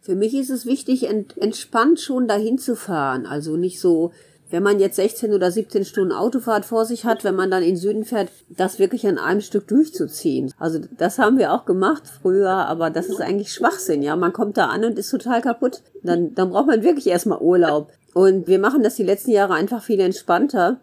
Für 0.00 0.16
mich 0.16 0.34
ist 0.34 0.50
es 0.50 0.66
wichtig, 0.66 1.08
ent 1.08 1.38
entspannt 1.38 2.00
schon 2.00 2.26
dahin 2.26 2.58
zu 2.58 2.74
fahren. 2.74 3.24
Also 3.24 3.56
nicht 3.56 3.80
so 3.80 4.12
wenn 4.52 4.62
man 4.62 4.78
jetzt 4.78 4.96
16 4.96 5.32
oder 5.32 5.50
17 5.50 5.86
Stunden 5.86 6.12
Autofahrt 6.12 6.66
vor 6.66 6.84
sich 6.84 7.06
hat, 7.06 7.24
wenn 7.24 7.34
man 7.34 7.50
dann 7.50 7.62
in 7.62 7.78
Süden 7.78 8.04
fährt, 8.04 8.28
das 8.50 8.78
wirklich 8.78 9.06
an 9.06 9.16
einem 9.16 9.40
Stück 9.40 9.66
durchzuziehen. 9.66 10.52
Also 10.58 10.78
das 10.98 11.18
haben 11.18 11.38
wir 11.38 11.54
auch 11.54 11.64
gemacht 11.64 12.02
früher, 12.20 12.50
aber 12.50 12.90
das 12.90 13.06
ist 13.06 13.22
eigentlich 13.22 13.52
Schwachsinn, 13.52 14.02
ja. 14.02 14.14
Man 14.14 14.34
kommt 14.34 14.58
da 14.58 14.66
an 14.66 14.84
und 14.84 14.98
ist 14.98 15.10
total 15.10 15.40
kaputt. 15.40 15.80
Dann, 16.02 16.34
dann 16.34 16.50
braucht 16.50 16.66
man 16.66 16.82
wirklich 16.82 17.06
erstmal 17.06 17.38
Urlaub. 17.38 17.92
Und 18.12 18.46
wir 18.46 18.58
machen 18.58 18.82
das 18.82 18.96
die 18.96 19.04
letzten 19.04 19.30
Jahre 19.30 19.54
einfach 19.54 19.82
viel 19.82 20.00
entspannter. 20.00 20.80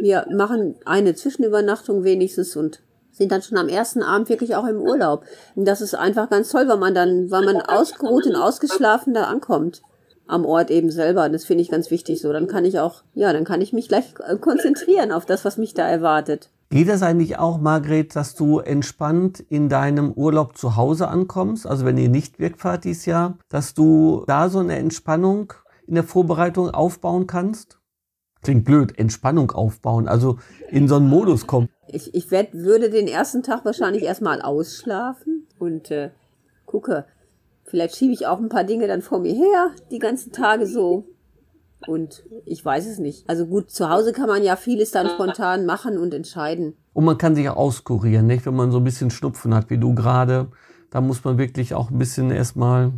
Wir 0.00 0.26
machen 0.32 0.74
eine 0.84 1.14
Zwischenübernachtung 1.14 2.02
wenigstens 2.02 2.56
und 2.56 2.80
sind 3.12 3.30
dann 3.30 3.42
schon 3.42 3.58
am 3.58 3.68
ersten 3.68 4.02
Abend 4.02 4.28
wirklich 4.28 4.56
auch 4.56 4.66
im 4.66 4.80
Urlaub. 4.80 5.24
Und 5.54 5.66
das 5.68 5.80
ist 5.80 5.94
einfach 5.94 6.30
ganz 6.30 6.50
toll, 6.50 6.66
weil 6.66 6.78
man 6.78 6.94
dann, 6.94 7.30
weil 7.30 7.44
man 7.44 7.62
ausgeruht 7.62 8.26
und 8.26 8.34
ausgeschlafen 8.34 9.14
da 9.14 9.24
ankommt 9.24 9.82
am 10.26 10.44
Ort 10.44 10.70
eben 10.70 10.90
selber. 10.90 11.28
Das 11.28 11.44
finde 11.44 11.62
ich 11.62 11.70
ganz 11.70 11.90
wichtig 11.90 12.20
so. 12.20 12.32
Dann 12.32 12.46
kann 12.46 12.64
ich 12.64 12.78
auch, 12.78 13.02
ja, 13.14 13.32
dann 13.32 13.44
kann 13.44 13.60
ich 13.60 13.72
mich 13.72 13.88
gleich 13.88 14.14
äh, 14.26 14.36
konzentrieren 14.36 15.12
auf 15.12 15.26
das, 15.26 15.44
was 15.44 15.58
mich 15.58 15.74
da 15.74 15.88
erwartet. 15.88 16.50
Geht 16.70 16.88
das 16.88 17.02
eigentlich 17.02 17.38
auch, 17.38 17.58
Margret, 17.58 18.16
dass 18.16 18.34
du 18.34 18.58
entspannt 18.58 19.38
in 19.38 19.68
deinem 19.68 20.12
Urlaub 20.12 20.56
zu 20.56 20.76
Hause 20.76 21.08
ankommst? 21.08 21.66
Also 21.66 21.84
wenn 21.84 21.98
ihr 21.98 22.08
nicht 22.08 22.40
wegfahrt 22.40 22.84
dieses 22.84 23.06
Jahr, 23.06 23.38
dass 23.48 23.74
du 23.74 24.24
da 24.26 24.48
so 24.48 24.58
eine 24.58 24.76
Entspannung 24.76 25.52
in 25.86 25.94
der 25.94 26.04
Vorbereitung 26.04 26.70
aufbauen 26.70 27.26
kannst? 27.26 27.78
Klingt 28.42 28.64
blöd, 28.64 28.98
Entspannung 28.98 29.52
aufbauen, 29.52 30.08
also 30.08 30.38
in 30.68 30.88
so 30.88 30.96
einen 30.96 31.08
Modus 31.08 31.46
kommen. 31.46 31.68
Ich, 31.88 32.14
ich 32.14 32.30
werd, 32.30 32.52
würde 32.52 32.90
den 32.90 33.08
ersten 33.08 33.42
Tag 33.42 33.64
wahrscheinlich 33.64 34.02
erstmal 34.02 34.42
ausschlafen 34.42 35.46
und 35.58 35.90
äh, 35.90 36.10
gucke, 36.66 37.06
vielleicht 37.64 37.96
schiebe 37.96 38.12
ich 38.12 38.26
auch 38.26 38.38
ein 38.38 38.48
paar 38.48 38.64
Dinge 38.64 38.86
dann 38.86 39.02
vor 39.02 39.20
mir 39.20 39.34
her, 39.34 39.70
die 39.90 39.98
ganzen 39.98 40.32
Tage 40.32 40.66
so. 40.66 41.06
Und 41.86 42.24
ich 42.46 42.64
weiß 42.64 42.86
es 42.86 42.98
nicht. 42.98 43.28
Also 43.28 43.46
gut, 43.46 43.70
zu 43.70 43.90
Hause 43.90 44.12
kann 44.12 44.28
man 44.28 44.42
ja 44.42 44.56
vieles 44.56 44.90
dann 44.90 45.08
spontan 45.10 45.66
machen 45.66 45.98
und 45.98 46.14
entscheiden. 46.14 46.76
Und 46.92 47.04
man 47.04 47.18
kann 47.18 47.34
sich 47.34 47.48
auch 47.48 47.56
auskurieren, 47.56 48.26
nicht? 48.26 48.46
Wenn 48.46 48.56
man 48.56 48.70
so 48.70 48.78
ein 48.78 48.84
bisschen 48.84 49.10
Schnupfen 49.10 49.54
hat, 49.54 49.68
wie 49.68 49.78
du 49.78 49.94
gerade, 49.94 50.48
da 50.90 51.00
muss 51.00 51.24
man 51.24 51.38
wirklich 51.38 51.74
auch 51.74 51.90
ein 51.90 51.98
bisschen 51.98 52.30
erstmal 52.30 52.92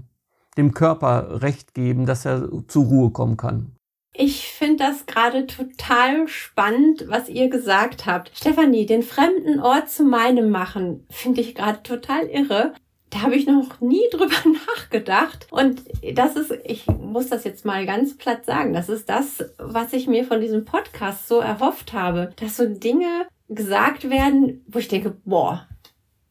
dem 0.56 0.72
Körper 0.72 1.42
Recht 1.42 1.74
geben, 1.74 2.06
dass 2.06 2.24
er 2.24 2.48
zur 2.68 2.84
Ruhe 2.84 3.10
kommen 3.10 3.36
kann. 3.36 3.72
Ich 4.18 4.48
finde 4.48 4.84
das 4.84 5.04
gerade 5.04 5.46
total 5.46 6.26
spannend, 6.26 7.04
was 7.08 7.28
ihr 7.28 7.50
gesagt 7.50 8.06
habt. 8.06 8.30
Stefanie, 8.34 8.86
den 8.86 9.02
fremden 9.02 9.60
Ort 9.60 9.90
zu 9.90 10.04
meinem 10.04 10.48
machen, 10.50 11.06
finde 11.10 11.42
ich 11.42 11.54
gerade 11.54 11.82
total 11.82 12.24
irre. 12.26 12.72
Da 13.16 13.22
habe 13.22 13.36
ich 13.36 13.46
noch 13.46 13.80
nie 13.80 14.02
drüber 14.10 14.36
nachgedacht. 14.66 15.46
Und 15.50 15.82
das 16.12 16.36
ist, 16.36 16.52
ich 16.64 16.86
muss 16.86 17.28
das 17.28 17.44
jetzt 17.44 17.64
mal 17.64 17.86
ganz 17.86 18.18
platt 18.18 18.44
sagen, 18.44 18.74
das 18.74 18.90
ist 18.90 19.08
das, 19.08 19.42
was 19.56 19.94
ich 19.94 20.06
mir 20.06 20.24
von 20.24 20.42
diesem 20.42 20.66
Podcast 20.66 21.26
so 21.26 21.38
erhofft 21.38 21.94
habe. 21.94 22.34
Dass 22.36 22.58
so 22.58 22.66
Dinge 22.66 23.26
gesagt 23.48 24.10
werden, 24.10 24.62
wo 24.66 24.80
ich 24.80 24.88
denke, 24.88 25.16
boah, 25.24 25.66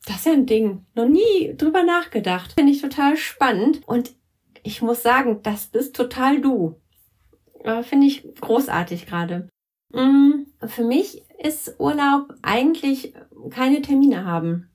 das 0.06 0.18
ist 0.18 0.26
ja 0.28 0.34
ein 0.34 0.46
Ding. 0.46 0.86
Noch 0.94 1.08
nie 1.08 1.56
drüber 1.58 1.82
nachgedacht. 1.82 2.54
Finde 2.54 2.72
ich 2.72 2.82
total 2.82 3.18
spannend. 3.18 3.82
Und 3.88 4.14
ich 4.62 4.84
muss 4.84 5.02
sagen, 5.02 5.40
das 5.42 5.66
bist 5.66 5.96
total 5.96 6.40
du. 6.40 6.80
Finde 7.82 8.06
ich 8.06 8.28
großartig 8.42 9.08
gerade. 9.08 9.50
Mm, 9.92 10.46
für 10.68 10.84
mich 10.84 11.24
ist 11.44 11.80
Urlaub 11.80 12.32
eigentlich 12.44 13.16
keine 13.50 13.82
Termine 13.82 14.26
haben. 14.26 14.70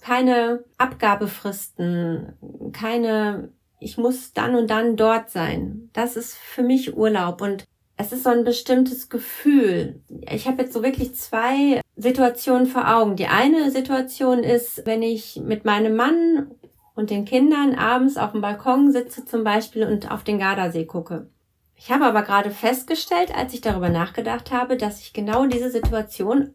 Keine 0.00 0.64
Abgabefristen, 0.78 2.34
keine, 2.72 3.52
ich 3.80 3.98
muss 3.98 4.32
dann 4.32 4.54
und 4.54 4.70
dann 4.70 4.96
dort 4.96 5.30
sein. 5.30 5.90
Das 5.92 6.16
ist 6.16 6.34
für 6.36 6.62
mich 6.62 6.96
Urlaub 6.96 7.40
und 7.40 7.64
es 7.96 8.12
ist 8.12 8.22
so 8.22 8.30
ein 8.30 8.44
bestimmtes 8.44 9.08
Gefühl. 9.08 10.00
Ich 10.30 10.46
habe 10.46 10.62
jetzt 10.62 10.72
so 10.72 10.84
wirklich 10.84 11.14
zwei 11.16 11.80
Situationen 11.96 12.66
vor 12.66 12.88
Augen. 12.88 13.16
Die 13.16 13.26
eine 13.26 13.72
Situation 13.72 14.44
ist, 14.44 14.86
wenn 14.86 15.02
ich 15.02 15.40
mit 15.42 15.64
meinem 15.64 15.96
Mann 15.96 16.52
und 16.94 17.10
den 17.10 17.24
Kindern 17.24 17.74
abends 17.74 18.16
auf 18.16 18.32
dem 18.32 18.40
Balkon 18.40 18.92
sitze 18.92 19.24
zum 19.24 19.42
Beispiel 19.42 19.84
und 19.84 20.10
auf 20.10 20.22
den 20.22 20.38
Gardasee 20.38 20.84
gucke. 20.84 21.28
Ich 21.74 21.92
habe 21.92 22.04
aber 22.04 22.22
gerade 22.22 22.50
festgestellt, 22.50 23.32
als 23.34 23.54
ich 23.54 23.60
darüber 23.60 23.88
nachgedacht 23.88 24.50
habe, 24.50 24.76
dass 24.76 25.00
ich 25.00 25.12
genau 25.12 25.46
diese 25.46 25.70
Situation 25.70 26.54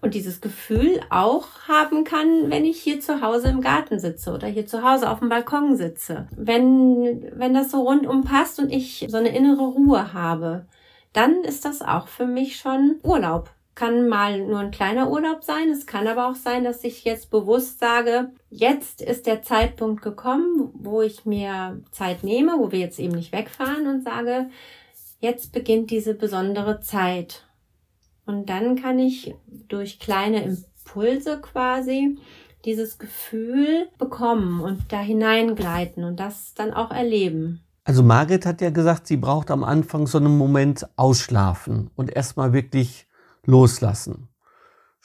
und 0.00 0.14
dieses 0.14 0.40
Gefühl 0.40 1.00
auch 1.10 1.46
haben 1.66 2.04
kann, 2.04 2.50
wenn 2.50 2.64
ich 2.64 2.80
hier 2.80 3.00
zu 3.00 3.20
Hause 3.20 3.48
im 3.48 3.60
Garten 3.60 3.98
sitze 3.98 4.32
oder 4.32 4.46
hier 4.46 4.66
zu 4.66 4.88
Hause 4.88 5.10
auf 5.10 5.18
dem 5.18 5.28
Balkon 5.28 5.76
sitze. 5.76 6.28
Wenn, 6.36 7.32
wenn 7.34 7.54
das 7.54 7.70
so 7.70 7.82
rundum 7.82 8.22
passt 8.22 8.58
und 8.60 8.70
ich 8.70 9.06
so 9.08 9.16
eine 9.16 9.36
innere 9.36 9.66
Ruhe 9.66 10.12
habe, 10.12 10.66
dann 11.12 11.42
ist 11.42 11.64
das 11.64 11.82
auch 11.82 12.06
für 12.06 12.26
mich 12.26 12.56
schon 12.56 12.96
Urlaub. 13.02 13.50
Kann 13.74 14.08
mal 14.08 14.40
nur 14.40 14.58
ein 14.58 14.70
kleiner 14.70 15.10
Urlaub 15.10 15.44
sein. 15.44 15.70
Es 15.70 15.86
kann 15.86 16.06
aber 16.06 16.28
auch 16.28 16.34
sein, 16.34 16.64
dass 16.64 16.82
ich 16.84 17.04
jetzt 17.04 17.30
bewusst 17.30 17.78
sage, 17.78 18.30
jetzt 18.50 19.00
ist 19.00 19.26
der 19.26 19.42
Zeitpunkt 19.42 20.02
gekommen, 20.02 20.70
wo 20.74 21.02
ich 21.02 21.24
mir 21.24 21.80
Zeit 21.90 22.24
nehme, 22.24 22.58
wo 22.58 22.72
wir 22.72 22.80
jetzt 22.80 22.98
eben 22.98 23.14
nicht 23.14 23.32
wegfahren 23.32 23.86
und 23.86 24.02
sage, 24.02 24.50
jetzt 25.20 25.52
beginnt 25.52 25.90
diese 25.90 26.14
besondere 26.14 26.80
Zeit. 26.80 27.47
Und 28.28 28.50
dann 28.50 28.76
kann 28.76 28.98
ich 28.98 29.34
durch 29.68 29.98
kleine 29.98 30.42
Impulse 30.42 31.40
quasi 31.40 32.18
dieses 32.66 32.98
Gefühl 32.98 33.88
bekommen 33.96 34.60
und 34.60 34.92
da 34.92 35.00
hineingleiten 35.00 36.04
und 36.04 36.20
das 36.20 36.52
dann 36.52 36.74
auch 36.74 36.90
erleben. 36.90 37.62
Also 37.84 38.02
Margret 38.02 38.44
hat 38.44 38.60
ja 38.60 38.68
gesagt, 38.68 39.06
sie 39.06 39.16
braucht 39.16 39.50
am 39.50 39.64
Anfang 39.64 40.06
so 40.06 40.18
einen 40.18 40.36
Moment 40.36 40.86
ausschlafen 40.96 41.90
und 41.96 42.14
erstmal 42.14 42.52
wirklich 42.52 43.06
loslassen. 43.46 44.28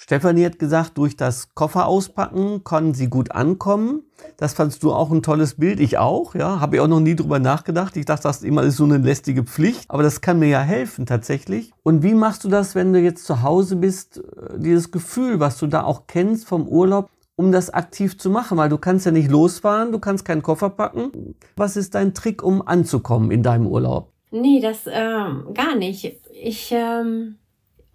Stefanie 0.04 0.44
hat 0.44 0.60
gesagt, 0.60 0.98
durch 0.98 1.16
das 1.16 1.56
Koffer 1.56 1.88
auspacken 1.88 2.66
können 2.66 2.94
sie 2.94 3.08
gut 3.08 3.32
ankommen. 3.32 4.04
Das 4.36 4.54
fandst 4.54 4.84
du 4.84 4.92
auch 4.92 5.12
ein 5.12 5.22
tolles 5.22 5.56
Bild, 5.56 5.80
ich 5.80 5.98
auch, 5.98 6.36
ja, 6.36 6.60
habe 6.60 6.76
ich 6.76 6.82
auch 6.82 6.90
noch 6.90 7.00
nie 7.00 7.16
drüber 7.16 7.40
nachgedacht. 7.40 7.96
Ich 7.96 8.04
dachte, 8.04 8.24
das 8.24 8.38
ist 8.38 8.44
immer 8.44 8.70
so 8.70 8.84
eine 8.84 8.98
lästige 8.98 9.46
Pflicht, 9.46 9.86
aber 9.88 10.04
das 10.04 10.20
kann 10.20 10.40
mir 10.40 10.50
ja 10.50 10.60
helfen 10.60 11.06
tatsächlich. 11.06 11.72
Und 11.84 12.04
wie 12.04 12.16
machst 12.16 12.44
du 12.44 12.50
das, 12.50 12.76
wenn 12.76 12.92
du 12.92 13.00
jetzt 13.00 13.26
zu 13.26 13.44
Hause 13.44 13.78
bist, 13.78 14.18
äh, 14.18 14.60
dieses 14.60 14.92
Gefühl, 14.92 15.40
was 15.40 15.58
du 15.58 15.68
da 15.68 15.86
auch 15.86 16.06
kennst 16.06 16.48
vom 16.50 16.68
Urlaub, 16.68 17.10
um 17.38 17.54
das 17.54 17.70
aktiv 17.70 18.18
zu 18.18 18.30
machen, 18.30 18.58
weil 18.58 18.68
du 18.68 18.78
kannst 18.78 19.06
ja 19.06 19.14
nicht 19.14 19.32
losfahren, 19.32 19.94
du 19.94 20.00
kannst 20.00 20.26
keinen 20.26 20.44
Koffer 20.44 20.70
packen. 20.70 21.36
Was 21.56 21.78
ist 21.78 21.96
dein 21.96 22.14
Trick, 22.14 22.44
um 22.44 22.62
anzukommen 22.68 23.32
in 23.32 23.42
deinem 23.42 23.68
Urlaub? 23.68 24.12
Nee, 24.32 24.60
das 24.60 24.82
ähm, 24.86 25.46
gar 25.54 25.76
nicht. 25.76 26.20
Ich 26.34 26.74
ähm, 26.74 27.38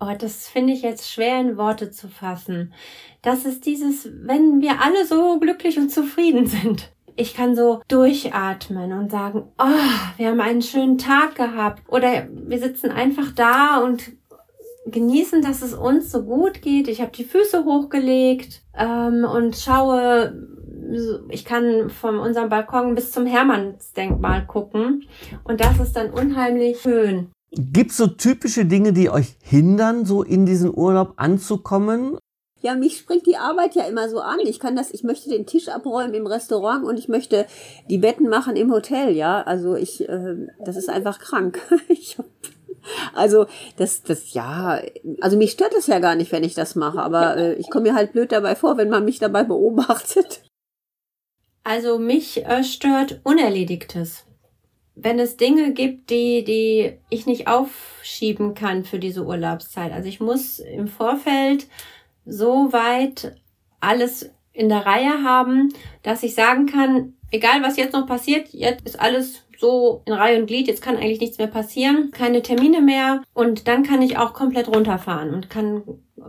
Oh, 0.00 0.12
das 0.16 0.48
finde 0.48 0.72
ich 0.72 0.82
jetzt 0.82 1.10
schwer 1.10 1.40
in 1.40 1.56
Worte 1.56 1.90
zu 1.90 2.08
fassen. 2.08 2.72
Das 3.20 3.44
ist 3.44 3.66
dieses, 3.66 4.08
wenn 4.22 4.60
wir 4.60 4.80
alle 4.80 5.04
so 5.04 5.40
glücklich 5.40 5.78
und 5.78 5.90
zufrieden 5.90 6.46
sind. 6.46 6.92
Ich 7.16 7.34
kann 7.34 7.56
so 7.56 7.80
durchatmen 7.88 8.92
und 8.92 9.10
sagen, 9.10 9.48
oh, 9.58 10.18
wir 10.18 10.28
haben 10.28 10.40
einen 10.40 10.62
schönen 10.62 10.98
Tag 10.98 11.34
gehabt. 11.34 11.82
Oder 11.88 12.28
wir 12.30 12.60
sitzen 12.60 12.92
einfach 12.92 13.32
da 13.32 13.82
und 13.82 14.12
genießen, 14.86 15.42
dass 15.42 15.62
es 15.62 15.74
uns 15.74 16.12
so 16.12 16.22
gut 16.22 16.62
geht. 16.62 16.86
Ich 16.86 17.00
habe 17.00 17.10
die 17.10 17.24
Füße 17.24 17.64
hochgelegt 17.64 18.62
ähm, 18.76 19.24
und 19.24 19.56
schaue, 19.56 20.32
ich 21.28 21.44
kann 21.44 21.90
von 21.90 22.20
unserem 22.20 22.48
Balkon 22.48 22.94
bis 22.94 23.10
zum 23.10 23.26
Hermannsdenkmal 23.26 24.46
gucken. 24.46 25.06
Und 25.42 25.60
das 25.60 25.78
ist 25.80 25.96
dann 25.96 26.10
unheimlich 26.10 26.80
schön. 26.80 27.32
Gibt 27.50 27.92
es 27.92 27.96
so 27.96 28.06
typische 28.06 28.66
Dinge, 28.66 28.92
die 28.92 29.08
euch 29.08 29.36
hindern, 29.40 30.04
so 30.04 30.22
in 30.22 30.44
diesen 30.44 30.76
Urlaub 30.76 31.14
anzukommen? 31.16 32.18
Ja, 32.60 32.74
mich 32.74 32.98
springt 32.98 33.26
die 33.26 33.36
Arbeit 33.36 33.74
ja 33.74 33.84
immer 33.84 34.08
so 34.08 34.20
an. 34.20 34.40
Ich 34.40 34.58
kann 34.58 34.76
das, 34.76 34.90
ich 34.90 35.04
möchte 35.04 35.30
den 35.30 35.46
Tisch 35.46 35.68
abräumen 35.68 36.12
im 36.14 36.26
Restaurant 36.26 36.84
und 36.84 36.98
ich 36.98 37.08
möchte 37.08 37.46
die 37.88 37.98
Betten 37.98 38.28
machen 38.28 38.56
im 38.56 38.72
Hotel, 38.72 39.14
ja. 39.14 39.42
Also 39.42 39.76
ich, 39.76 40.06
äh, 40.08 40.48
das 40.64 40.76
ist 40.76 40.90
einfach 40.90 41.20
krank. 41.20 41.60
ich 41.88 42.18
hab, 42.18 42.26
also 43.14 43.46
das, 43.76 44.02
das, 44.02 44.34
ja, 44.34 44.80
also 45.20 45.36
mich 45.36 45.52
stört 45.52 45.74
das 45.74 45.86
ja 45.86 46.00
gar 46.00 46.16
nicht, 46.16 46.32
wenn 46.32 46.44
ich 46.44 46.54
das 46.54 46.74
mache, 46.74 47.00
aber 47.00 47.36
äh, 47.36 47.54
ich 47.54 47.70
komme 47.70 47.90
mir 47.90 47.94
halt 47.94 48.12
blöd 48.12 48.32
dabei 48.32 48.56
vor, 48.56 48.76
wenn 48.76 48.90
man 48.90 49.04
mich 49.04 49.20
dabei 49.20 49.44
beobachtet. 49.44 50.42
Also 51.62 51.98
mich 51.98 52.44
äh, 52.44 52.64
stört 52.64 53.20
Unerledigtes 53.24 54.27
wenn 55.00 55.18
es 55.18 55.36
Dinge 55.36 55.72
gibt, 55.72 56.10
die, 56.10 56.44
die 56.44 56.92
ich 57.08 57.26
nicht 57.26 57.46
aufschieben 57.46 58.54
kann 58.54 58.84
für 58.84 58.98
diese 58.98 59.24
Urlaubszeit. 59.24 59.92
Also 59.92 60.08
ich 60.08 60.20
muss 60.20 60.58
im 60.58 60.88
Vorfeld 60.88 61.68
so 62.24 62.72
weit 62.72 63.36
alles 63.80 64.30
in 64.52 64.68
der 64.68 64.84
Reihe 64.86 65.22
haben, 65.22 65.72
dass 66.02 66.22
ich 66.22 66.34
sagen 66.34 66.66
kann, 66.66 67.14
egal 67.30 67.62
was 67.62 67.76
jetzt 67.76 67.92
noch 67.92 68.06
passiert, 68.06 68.48
jetzt 68.52 68.84
ist 68.86 69.00
alles 69.00 69.44
so 69.56 70.02
in 70.04 70.12
Reihe 70.12 70.40
und 70.40 70.46
Glied, 70.46 70.68
jetzt 70.68 70.82
kann 70.82 70.96
eigentlich 70.96 71.20
nichts 71.20 71.38
mehr 71.38 71.48
passieren, 71.48 72.10
keine 72.10 72.42
Termine 72.42 72.80
mehr 72.80 73.22
und 73.34 73.68
dann 73.68 73.82
kann 73.82 74.02
ich 74.02 74.18
auch 74.18 74.32
komplett 74.32 74.68
runterfahren 74.68 75.32
und 75.32 75.50
kann 75.50 75.82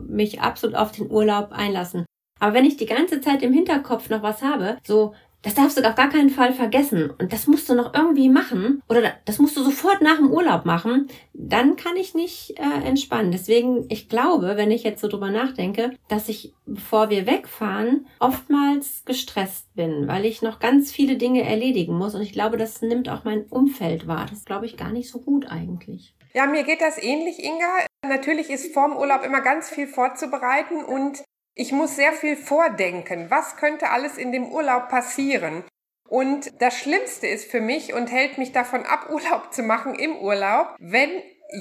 mich 0.07 0.41
absolut 0.41 0.75
auf 0.75 0.91
den 0.91 1.09
Urlaub 1.11 1.51
einlassen. 1.51 2.05
Aber 2.39 2.53
wenn 2.53 2.65
ich 2.65 2.77
die 2.77 2.85
ganze 2.85 3.19
Zeit 3.21 3.43
im 3.43 3.53
Hinterkopf 3.53 4.09
noch 4.09 4.23
was 4.23 4.41
habe, 4.41 4.77
so 4.85 5.13
das 5.41 5.55
darfst 5.55 5.77
du 5.77 5.87
auf 5.87 5.95
gar 5.95 6.09
keinen 6.09 6.29
Fall 6.29 6.53
vergessen. 6.53 7.11
Und 7.17 7.31
das 7.31 7.47
musst 7.47 7.69
du 7.69 7.75
noch 7.75 7.93
irgendwie 7.93 8.29
machen. 8.29 8.81
Oder 8.89 9.13
das 9.25 9.39
musst 9.39 9.55
du 9.55 9.63
sofort 9.63 10.01
nach 10.01 10.17
dem 10.17 10.31
Urlaub 10.31 10.65
machen. 10.65 11.07
Dann 11.33 11.75
kann 11.75 11.95
ich 11.95 12.13
nicht 12.13 12.59
äh, 12.59 12.87
entspannen. 12.87 13.31
Deswegen, 13.31 13.85
ich 13.89 14.09
glaube, 14.09 14.57
wenn 14.57 14.71
ich 14.71 14.83
jetzt 14.83 15.01
so 15.01 15.07
drüber 15.07 15.31
nachdenke, 15.31 15.91
dass 16.09 16.27
ich, 16.27 16.53
bevor 16.65 17.09
wir 17.09 17.25
wegfahren, 17.25 18.07
oftmals 18.19 19.03
gestresst 19.05 19.73
bin, 19.75 20.07
weil 20.07 20.25
ich 20.25 20.41
noch 20.41 20.59
ganz 20.59 20.91
viele 20.91 21.15
Dinge 21.15 21.43
erledigen 21.43 21.97
muss. 21.97 22.15
Und 22.15 22.21
ich 22.21 22.33
glaube, 22.33 22.57
das 22.57 22.81
nimmt 22.81 23.07
auch 23.07 23.23
mein 23.23 23.43
Umfeld 23.43 24.07
wahr. 24.07 24.25
Das 24.29 24.43
glaube 24.43 24.65
ich 24.65 24.75
gar 24.75 24.91
nicht 24.91 25.09
so 25.09 25.19
gut 25.19 25.49
eigentlich. 25.49 26.13
Ja, 26.33 26.45
mir 26.45 26.63
geht 26.63 26.81
das 26.81 27.01
ähnlich, 27.01 27.43
Inga. 27.43 27.85
Natürlich 28.07 28.49
ist 28.49 28.73
vorm 28.73 28.95
Urlaub 28.95 29.23
immer 29.23 29.41
ganz 29.41 29.69
viel 29.69 29.87
vorzubereiten 29.87 30.83
und 30.83 31.23
ich 31.59 31.73
muss 31.73 31.97
sehr 31.97 32.13
viel 32.13 32.37
vordenken. 32.37 33.29
Was 33.29 33.57
könnte 33.57 33.89
alles 33.89 34.17
in 34.17 34.31
dem 34.31 34.47
Urlaub 34.47 34.87
passieren? 34.87 35.65
Und 36.07 36.61
das 36.61 36.77
Schlimmste 36.77 37.27
ist 37.27 37.51
für 37.51 37.59
mich 37.59 37.93
und 37.93 38.09
hält 38.09 38.37
mich 38.37 38.53
davon 38.53 38.85
ab, 38.85 39.09
Urlaub 39.11 39.53
zu 39.53 39.61
machen 39.61 39.93
im 39.93 40.15
Urlaub, 40.15 40.73
wenn 40.79 41.11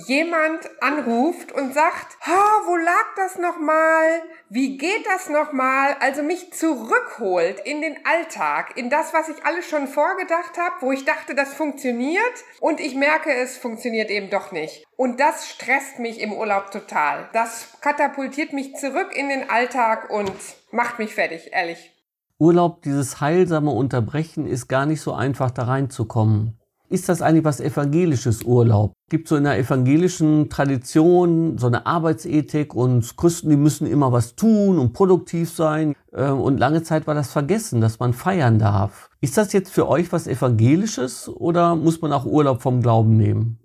jemand 0.07 0.69
anruft 0.81 1.53
und 1.53 1.73
sagt, 1.73 2.19
ha, 2.27 2.63
wo 2.67 2.77
lag 2.77 3.05
das 3.17 3.39
nochmal? 3.39 4.23
Wie 4.51 4.77
geht 4.77 5.07
das 5.07 5.29
nochmal? 5.29 5.97
Also 6.01 6.23
mich 6.23 6.53
zurückholt 6.53 7.61
in 7.65 7.81
den 7.81 7.97
Alltag, 8.05 8.77
in 8.77 8.91
das, 8.91 9.15
was 9.15 9.29
ich 9.29 9.45
alles 9.45 9.67
schon 9.69 9.87
vorgedacht 9.87 10.59
habe, 10.59 10.77
wo 10.81 10.93
ich 10.93 11.05
dachte, 11.05 11.35
das 11.35 11.55
funktioniert 11.55 12.23
und 12.61 12.81
ich 12.81 12.95
merke, 12.95 13.33
es 13.33 13.57
funktioniert 13.57 14.11
eben 14.11 14.31
doch 14.31 14.53
nicht. 14.53 14.85
Und 14.97 15.21
das 15.21 15.49
stresst 15.49 15.99
mich 15.99 16.21
im 16.21 16.33
Urlaub 16.33 16.71
total. 16.71 17.29
Das 17.33 17.79
katapultiert 17.81 18.53
mich 18.53 18.75
zurück 18.77 19.15
in 19.15 19.29
den 19.29 19.49
Alltag 19.49 20.11
und 20.11 20.33
macht 20.71 20.99
mich 20.99 21.15
fertig, 21.15 21.51
ehrlich. 21.53 21.93
Urlaub, 22.39 22.83
dieses 22.83 23.21
heilsame 23.21 23.71
Unterbrechen, 23.71 24.47
ist 24.47 24.69
gar 24.69 24.87
nicht 24.87 25.01
so 25.01 25.13
einfach 25.13 25.51
da 25.51 25.65
reinzukommen. 25.65 26.58
Ist 26.91 27.09
das 27.09 27.21
eigentlich 27.21 27.45
was 27.45 27.61
evangelisches 27.61 28.45
Urlaub? 28.45 28.93
Gibt 29.11 29.29
so 29.29 29.37
in 29.37 29.45
der 29.45 29.59
evangelischen 29.59 30.49
Tradition 30.49 31.59
so 31.59 31.67
eine 31.67 31.85
Arbeitsethik 31.85 32.75
und 32.75 33.17
Christen, 33.17 33.51
die 33.51 33.57
müssen 33.57 33.87
immer 33.87 34.11
was 34.11 34.37
tun 34.37 34.79
und 34.79 34.95
produktiv 34.95 35.51
sein. 35.51 35.95
Ähm, 36.15 36.41
und 36.41 36.59
lange 36.59 36.83
Zeit 36.83 37.07
war 37.07 37.15
das 37.15 37.31
vergessen, 37.31 37.83
dass 37.83 37.99
man 37.99 38.15
feiern 38.15 38.59
darf. 38.59 39.11
Ist 39.21 39.37
das 39.37 39.53
jetzt 39.53 39.71
für 39.71 39.87
euch 39.87 40.13
was 40.13 40.27
evangelisches 40.27 41.29
oder 41.29 41.77
muss 41.77 42.01
man 42.01 42.13
auch 42.13 42.25
Urlaub 42.25 42.63
vom 42.63 42.81
Glauben 42.81 43.19
nehmen? 43.19 43.59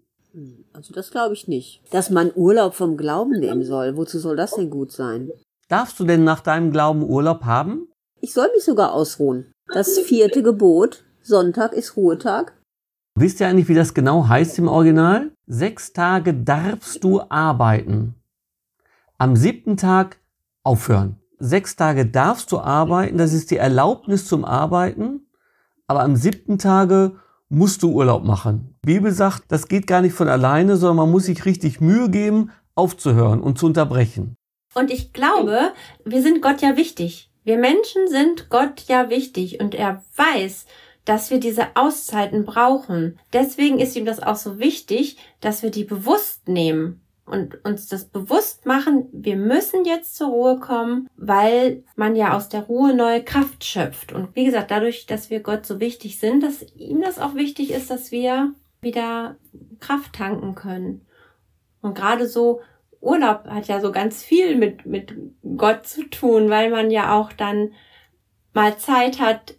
Also 0.74 0.94
das 0.94 1.12
glaube 1.12 1.34
ich 1.34 1.48
nicht. 1.48 1.82
Dass 1.92 2.10
man 2.10 2.32
Urlaub 2.36 2.74
vom 2.74 2.98
Glauben 2.98 3.40
nehmen 3.40 3.64
soll, 3.64 3.96
wozu 3.96 4.20
soll 4.20 4.36
das 4.36 4.56
denn 4.56 4.70
gut 4.70 4.92
sein? 4.92 5.32
Darfst 5.70 6.00
du 6.00 6.04
denn 6.04 6.24
nach 6.24 6.42
deinem 6.42 6.72
Glauben 6.72 7.04
Urlaub 7.04 7.44
haben? 7.44 7.88
Ich 8.20 8.34
soll 8.34 8.50
mich 8.54 8.66
sogar 8.66 8.94
ausruhen. 8.94 9.52
Das 9.74 9.98
vierte 10.00 10.44
Gebot, 10.44 11.04
Sonntag 11.22 11.74
ist 11.74 11.96
Ruhetag, 11.96 12.54
Wisst 13.16 13.40
ihr 13.40 13.48
eigentlich, 13.48 13.68
wie 13.70 13.76
das 13.76 13.94
genau 13.94 14.28
heißt 14.28 14.58
im 14.58 14.68
Original? 14.68 15.32
Sechs 15.46 15.94
Tage 15.94 16.34
darfst 16.34 17.04
du 17.04 17.22
arbeiten. 17.30 18.16
Am 19.20 19.36
siebten 19.36 19.78
Tag 19.78 20.20
aufhören. 20.64 21.18
Sechs 21.38 21.76
Tage 21.76 22.08
darfst 22.08 22.52
du 22.52 22.60
arbeiten, 22.60 23.20
das 23.20 23.34
ist 23.34 23.52
die 23.52 23.58
Erlaubnis 23.58 24.26
zum 24.26 24.46
Arbeiten, 24.46 25.28
aber 25.86 26.02
am 26.02 26.16
siebten 26.16 26.58
Tage 26.58 27.18
musst 27.50 27.84
du 27.84 27.92
Urlaub 27.92 28.24
machen. 28.24 28.76
Die 28.84 28.94
Bibel 28.94 29.12
sagt, 29.12 29.44
das 29.50 29.68
geht 29.68 29.86
gar 29.86 30.02
nicht 30.02 30.16
von 30.16 30.28
alleine, 30.28 30.76
sondern 30.76 30.98
man 30.98 31.12
muss 31.12 31.26
sich 31.26 31.46
richtig 31.46 31.82
Mühe 31.82 32.10
geben, 32.10 32.50
aufzuhören 32.74 33.42
und 33.42 33.60
zu 33.60 33.68
unterbrechen. 33.68 34.38
Und 34.74 34.90
ich 34.90 35.14
glaube, 35.14 35.74
wir 36.04 36.24
sind 36.24 36.42
Gott 36.42 36.62
ja 36.62 36.78
wichtig. 36.78 37.30
Wir 37.44 37.58
Menschen 37.58 38.08
sind 38.08 38.50
Gott 38.50 38.86
ja 38.88 39.10
wichtig 39.12 39.60
und 39.60 39.76
er 39.76 40.02
weiß, 40.16 40.66
dass 41.06 41.32
wir 41.32 41.40
diese 41.40 41.76
Auszeiten 41.76 42.46
brauchen. 42.46 43.20
Deswegen 43.34 43.80
ist 43.80 43.96
ihm 43.96 44.06
das 44.06 44.22
auch 44.22 44.36
so 44.36 44.60
wichtig, 44.60 45.18
dass 45.42 45.64
wir 45.64 45.72
die 45.72 45.84
bewusst 45.84 46.48
nehmen 46.48 47.02
und 47.26 47.64
uns 47.64 47.88
das 47.88 48.06
bewusst 48.06 48.66
machen, 48.66 49.08
wir 49.12 49.38
müssen 49.38 49.86
jetzt 49.86 50.16
zur 50.16 50.28
Ruhe 50.28 50.60
kommen, 50.60 51.10
weil 51.16 51.84
man 51.96 52.16
ja 52.16 52.36
aus 52.36 52.50
der 52.50 52.64
Ruhe 52.64 52.94
neue 52.94 53.24
Kraft 53.24 53.64
schöpft. 53.64 54.12
Und 54.12 54.36
wie 54.36 54.46
gesagt, 54.46 54.72
dadurch, 54.72 55.06
dass 55.06 55.30
wir 55.30 55.40
Gott 55.40 55.66
so 55.66 55.80
wichtig 55.80 56.20
sind, 56.20 56.44
dass 56.44 56.66
ihm 56.76 57.02
das 57.02 57.20
auch 57.20 57.36
wichtig 57.36 57.72
ist, 57.72 57.90
dass 57.90 58.12
wir 58.12 58.54
wieder 58.82 59.38
Kraft 59.80 60.14
tanken 60.14 60.56
können. 60.56 61.06
Und 61.82 61.96
gerade 61.96 62.28
so 62.28 62.62
Urlaub 63.00 63.46
hat 63.48 63.68
ja 63.68 63.80
so 63.80 63.92
ganz 63.92 64.24
viel 64.24 64.56
mit, 64.56 64.86
mit 64.86 65.14
Gott 65.58 65.88
zu 65.88 66.10
tun, 66.10 66.50
weil 66.50 66.70
man 66.70 66.92
ja 66.92 67.14
auch 67.14 67.32
dann 67.32 67.72
mal 68.54 68.78
Zeit 68.78 69.20
hat, 69.20 69.56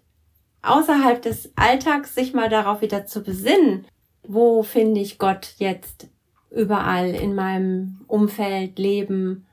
außerhalb 0.66 1.22
des 1.22 1.52
Alltags 1.56 2.14
sich 2.14 2.34
mal 2.34 2.48
darauf 2.48 2.82
wieder 2.82 3.06
zu 3.06 3.22
besinnen, 3.22 3.86
wo 4.26 4.62
finde 4.62 5.00
ich 5.00 5.18
Gott 5.18 5.54
jetzt 5.58 6.08
überall 6.50 7.10
in 7.10 7.34
meinem 7.34 8.00
Umfeld, 8.06 8.78
Leben, 8.78 9.46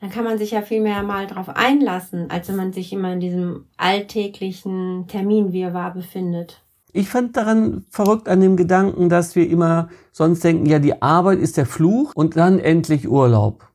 dann 0.00 0.10
kann 0.10 0.24
man 0.24 0.38
sich 0.38 0.50
ja 0.50 0.62
viel 0.62 0.80
mehr 0.80 1.02
mal 1.02 1.26
darauf 1.26 1.48
einlassen, 1.48 2.30
als 2.30 2.48
wenn 2.48 2.56
man 2.56 2.72
sich 2.72 2.92
immer 2.92 3.12
in 3.12 3.20
diesem 3.20 3.66
alltäglichen 3.76 5.06
Terminwirrwarr 5.06 5.94
befindet. 5.94 6.60
Ich 6.92 7.08
fand 7.08 7.36
daran 7.36 7.86
verrückt 7.88 8.28
an 8.28 8.40
dem 8.40 8.56
Gedanken, 8.56 9.08
dass 9.08 9.36
wir 9.36 9.48
immer 9.48 9.88
sonst 10.10 10.44
denken, 10.44 10.66
ja, 10.66 10.78
die 10.78 11.00
Arbeit 11.00 11.38
ist 11.38 11.56
der 11.56 11.66
Fluch 11.66 12.12
und 12.14 12.36
dann 12.36 12.58
endlich 12.58 13.08
Urlaub. 13.08 13.68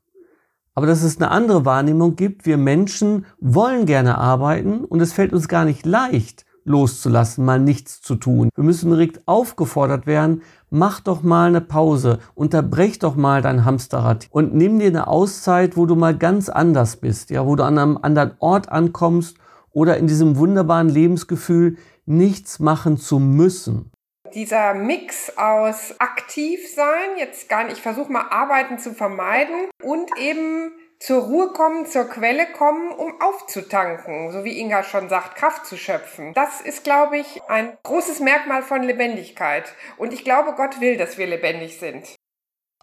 Aber 0.75 0.85
dass 0.85 1.01
es 1.01 1.17
eine 1.17 1.31
andere 1.31 1.65
Wahrnehmung 1.65 2.15
gibt, 2.15 2.45
wir 2.45 2.57
Menschen 2.57 3.25
wollen 3.39 3.85
gerne 3.85 4.17
arbeiten 4.17 4.83
und 4.83 5.01
es 5.01 5.13
fällt 5.13 5.33
uns 5.33 5.47
gar 5.47 5.65
nicht 5.65 5.85
leicht, 5.85 6.45
loszulassen, 6.67 7.45
mal 7.45 7.59
nichts 7.59 8.01
zu 8.01 8.15
tun. 8.15 8.49
Wir 8.55 8.63
müssen 8.63 8.91
direkt 8.91 9.21
aufgefordert 9.25 10.05
werden, 10.05 10.43
mach 10.69 10.99
doch 10.99 11.23
mal 11.23 11.47
eine 11.47 11.61
Pause, 11.61 12.19
unterbrech 12.35 12.99
doch 12.99 13.15
mal 13.15 13.41
dein 13.41 13.65
Hamsterrad 13.65 14.27
und 14.29 14.53
nimm 14.53 14.79
dir 14.79 14.87
eine 14.87 15.07
Auszeit, 15.07 15.77
wo 15.77 15.85
du 15.85 15.95
mal 15.95 16.15
ganz 16.15 16.49
anders 16.49 16.97
bist, 16.97 17.29
ja, 17.29 17.45
wo 17.45 17.55
du 17.55 17.63
an 17.63 17.77
einem 17.77 17.97
anderen 18.01 18.33
Ort 18.39 18.69
ankommst 18.69 19.37
oder 19.71 19.97
in 19.97 20.07
diesem 20.07 20.37
wunderbaren 20.37 20.89
Lebensgefühl, 20.89 21.77
nichts 22.05 22.59
machen 22.59 22.97
zu 22.97 23.19
müssen. 23.19 23.91
Dieser 24.33 24.73
Mix 24.73 25.31
aus 25.37 25.95
aktiv 25.99 26.59
sein, 26.73 27.17
jetzt 27.17 27.47
gar 27.47 27.63
nicht, 27.63 27.77
ich 27.77 27.81
versuche 27.81 28.11
mal 28.11 28.25
Arbeiten 28.29 28.77
zu 28.77 28.93
vermeiden 28.93 29.69
und 29.81 30.09
eben 30.19 30.71
zur 30.99 31.23
Ruhe 31.23 31.49
kommen, 31.49 31.85
zur 31.85 32.05
Quelle 32.05 32.47
kommen, 32.57 32.91
um 32.91 33.13
aufzutanken, 33.21 34.31
so 34.31 34.43
wie 34.43 34.59
Inga 34.59 34.83
schon 34.83 35.09
sagt, 35.09 35.35
Kraft 35.35 35.65
zu 35.65 35.77
schöpfen. 35.77 36.33
Das 36.33 36.61
ist, 36.61 36.83
glaube 36.83 37.17
ich, 37.17 37.41
ein 37.47 37.77
großes 37.83 38.19
Merkmal 38.19 38.63
von 38.63 38.83
Lebendigkeit. 38.83 39.65
Und 39.97 40.13
ich 40.13 40.23
glaube, 40.23 40.53
Gott 40.55 40.81
will, 40.81 40.97
dass 40.97 41.17
wir 41.17 41.27
lebendig 41.27 41.79
sind. 41.79 42.15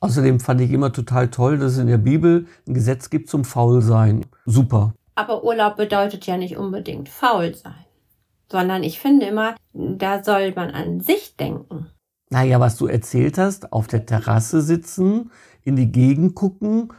Außerdem 0.01 0.39
fand 0.39 0.61
ich 0.61 0.71
immer 0.71 0.93
total 0.93 1.29
toll, 1.29 1.59
dass 1.59 1.73
es 1.73 1.79
in 1.79 1.87
der 1.87 1.99
Bibel 1.99 2.47
ein 2.69 2.75
Gesetz 2.75 3.11
gibt 3.11 3.29
zum 3.29 3.45
Faulsein. 3.45 4.27
Super. 4.45 4.95
Aber 5.15 5.45
Urlaub 5.45 5.77
bedeutet 5.77 6.27
ja 6.27 6.37
nicht 6.37 6.57
unbedingt 6.57 7.09
faul 7.09 7.55
sein, 7.55 7.87
sondern 8.51 8.83
ich 8.83 9.01
finde 9.01 9.27
immer, 9.27 9.55
da 9.73 10.23
soll 10.23 10.53
man 10.55 10.71
an 10.71 11.01
sich 11.01 11.37
denken. 11.37 11.91
Naja, 12.31 12.59
was 12.59 12.77
du 12.77 12.87
erzählt 12.87 13.39
hast, 13.39 13.73
auf 13.73 13.87
der 13.87 14.07
Terrasse 14.07 14.61
sitzen, 14.61 15.31
in 15.63 15.77
die 15.77 15.93
Gegend 15.93 16.35
gucken 16.35 16.93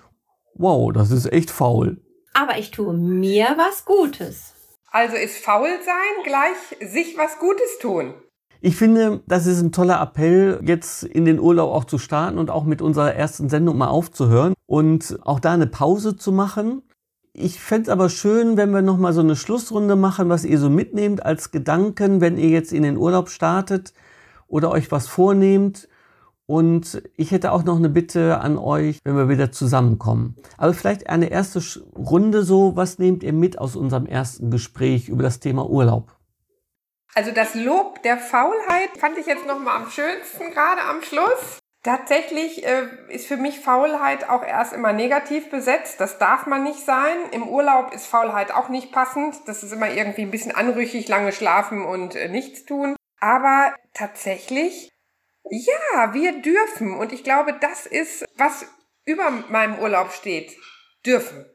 Wow, 0.58 0.94
das 0.94 1.12
ist 1.12 1.32
echt 1.32 1.52
faul. 1.52 1.98
Aber 2.34 2.58
ich 2.58 2.72
tue 2.72 2.94
mir 2.94 3.56
was 3.58 3.84
Gutes. 3.86 4.54
Also 4.90 5.18
ist 5.18 5.44
faul 5.44 5.68
sein 5.84 6.24
gleich 6.24 6.92
sich 6.92 7.18
was 7.18 7.38
Gutes 7.40 7.80
tun. 7.82 8.14
Ich 8.62 8.78
finde, 8.78 9.22
das 9.28 9.46
ist 9.46 9.62
ein 9.62 9.74
toller 9.74 10.02
Appell, 10.02 10.62
jetzt 10.64 11.04
in 11.04 11.26
den 11.26 11.40
Urlaub 11.40 11.72
auch 11.74 11.84
zu 11.84 11.98
starten 11.98 12.38
und 12.38 12.50
auch 12.50 12.64
mit 12.64 12.82
unserer 12.82 13.14
ersten 13.14 13.50
Sendung 13.50 13.78
mal 13.78 13.90
aufzuhören 13.90 14.54
und 14.66 15.20
auch 15.24 15.42
da 15.42 15.54
eine 15.54 15.68
Pause 15.68 16.16
zu 16.16 16.32
machen. 16.32 16.82
Ich 17.34 17.60
fände 17.60 17.84
es 17.84 17.90
aber 17.90 18.08
schön, 18.08 18.56
wenn 18.56 18.72
wir 18.72 18.82
nochmal 18.82 19.12
so 19.12 19.20
eine 19.20 19.36
Schlussrunde 19.36 19.98
machen, 19.98 20.30
was 20.30 20.46
ihr 20.46 20.58
so 20.58 20.70
mitnehmt 20.70 21.26
als 21.26 21.52
Gedanken, 21.52 22.22
wenn 22.22 22.38
ihr 22.38 22.50
jetzt 22.50 22.72
in 22.72 22.84
den 22.84 22.96
Urlaub 22.96 23.28
startet 23.28 23.94
oder 24.48 24.72
euch 24.72 24.90
was 24.90 25.08
vornehmt 25.08 25.90
und 26.48 27.02
ich 27.16 27.32
hätte 27.32 27.52
auch 27.52 27.64
noch 27.64 27.78
eine 27.78 27.90
Bitte 27.90 28.40
an 28.40 28.58
euch, 28.58 29.00
wenn 29.04 29.18
wir 29.18 29.30
wieder 29.30 29.52
zusammenkommen. 29.52 30.36
Aber 30.58 30.74
vielleicht 30.74 31.10
eine 31.10 31.30
erste 31.30 31.62
Runde 31.96 32.44
so, 32.44 32.76
was 32.76 33.00
nehmt 33.00 33.24
ihr 33.24 33.34
mit 33.34 33.58
aus 33.58 33.76
unserem 33.76 34.06
ersten 34.06 34.52
Gespräch 34.52 35.10
über 35.10 35.24
das 35.24 35.40
Thema 35.40 35.70
Urlaub? 35.70 36.16
Also 37.16 37.32
das 37.32 37.56
Lob 37.56 38.04
der 38.04 38.18
Faulheit 38.18 38.90
fand 39.00 39.18
ich 39.18 39.26
jetzt 39.26 39.48
noch 39.48 39.60
mal 39.60 39.76
am 39.78 39.90
schönsten 39.90 40.52
gerade 40.52 40.82
am 40.82 41.02
Schluss. 41.02 41.60
Tatsächlich 41.82 42.66
äh, 42.66 42.88
ist 43.10 43.28
für 43.28 43.38
mich 43.38 43.60
Faulheit 43.60 44.28
auch 44.28 44.44
erst 44.44 44.74
immer 44.74 44.92
negativ 44.92 45.52
besetzt. 45.52 46.00
Das 46.00 46.18
darf 46.18 46.48
man 46.48 46.64
nicht 46.64 46.84
sein. 46.84 47.16
Im 47.32 47.48
Urlaub 47.48 47.94
ist 47.94 48.08
Faulheit 48.08 48.52
auch 48.52 48.70
nicht 48.70 48.92
passend. 48.92 49.36
Das 49.46 49.64
ist 49.64 49.72
immer 49.72 49.92
irgendwie 49.92 50.24
ein 50.24 50.32
bisschen 50.32 50.54
anrüchig, 50.54 51.08
lange 51.08 51.32
schlafen 51.32 51.86
und 51.86 52.16
äh, 52.16 52.28
nichts 52.28 52.66
tun. 52.66 52.96
Aber 53.22 53.74
tatsächlich 53.94 54.95
ja, 55.50 56.14
wir 56.14 56.42
dürfen. 56.42 56.98
Und 56.98 57.14
ich 57.14 57.24
glaube, 57.24 57.56
das 57.60 57.86
ist, 57.86 58.26
was 58.38 58.66
über 59.06 59.30
meinem 59.50 59.80
Urlaub 59.80 60.12
steht. 60.12 60.52
Dürfen. 61.06 61.46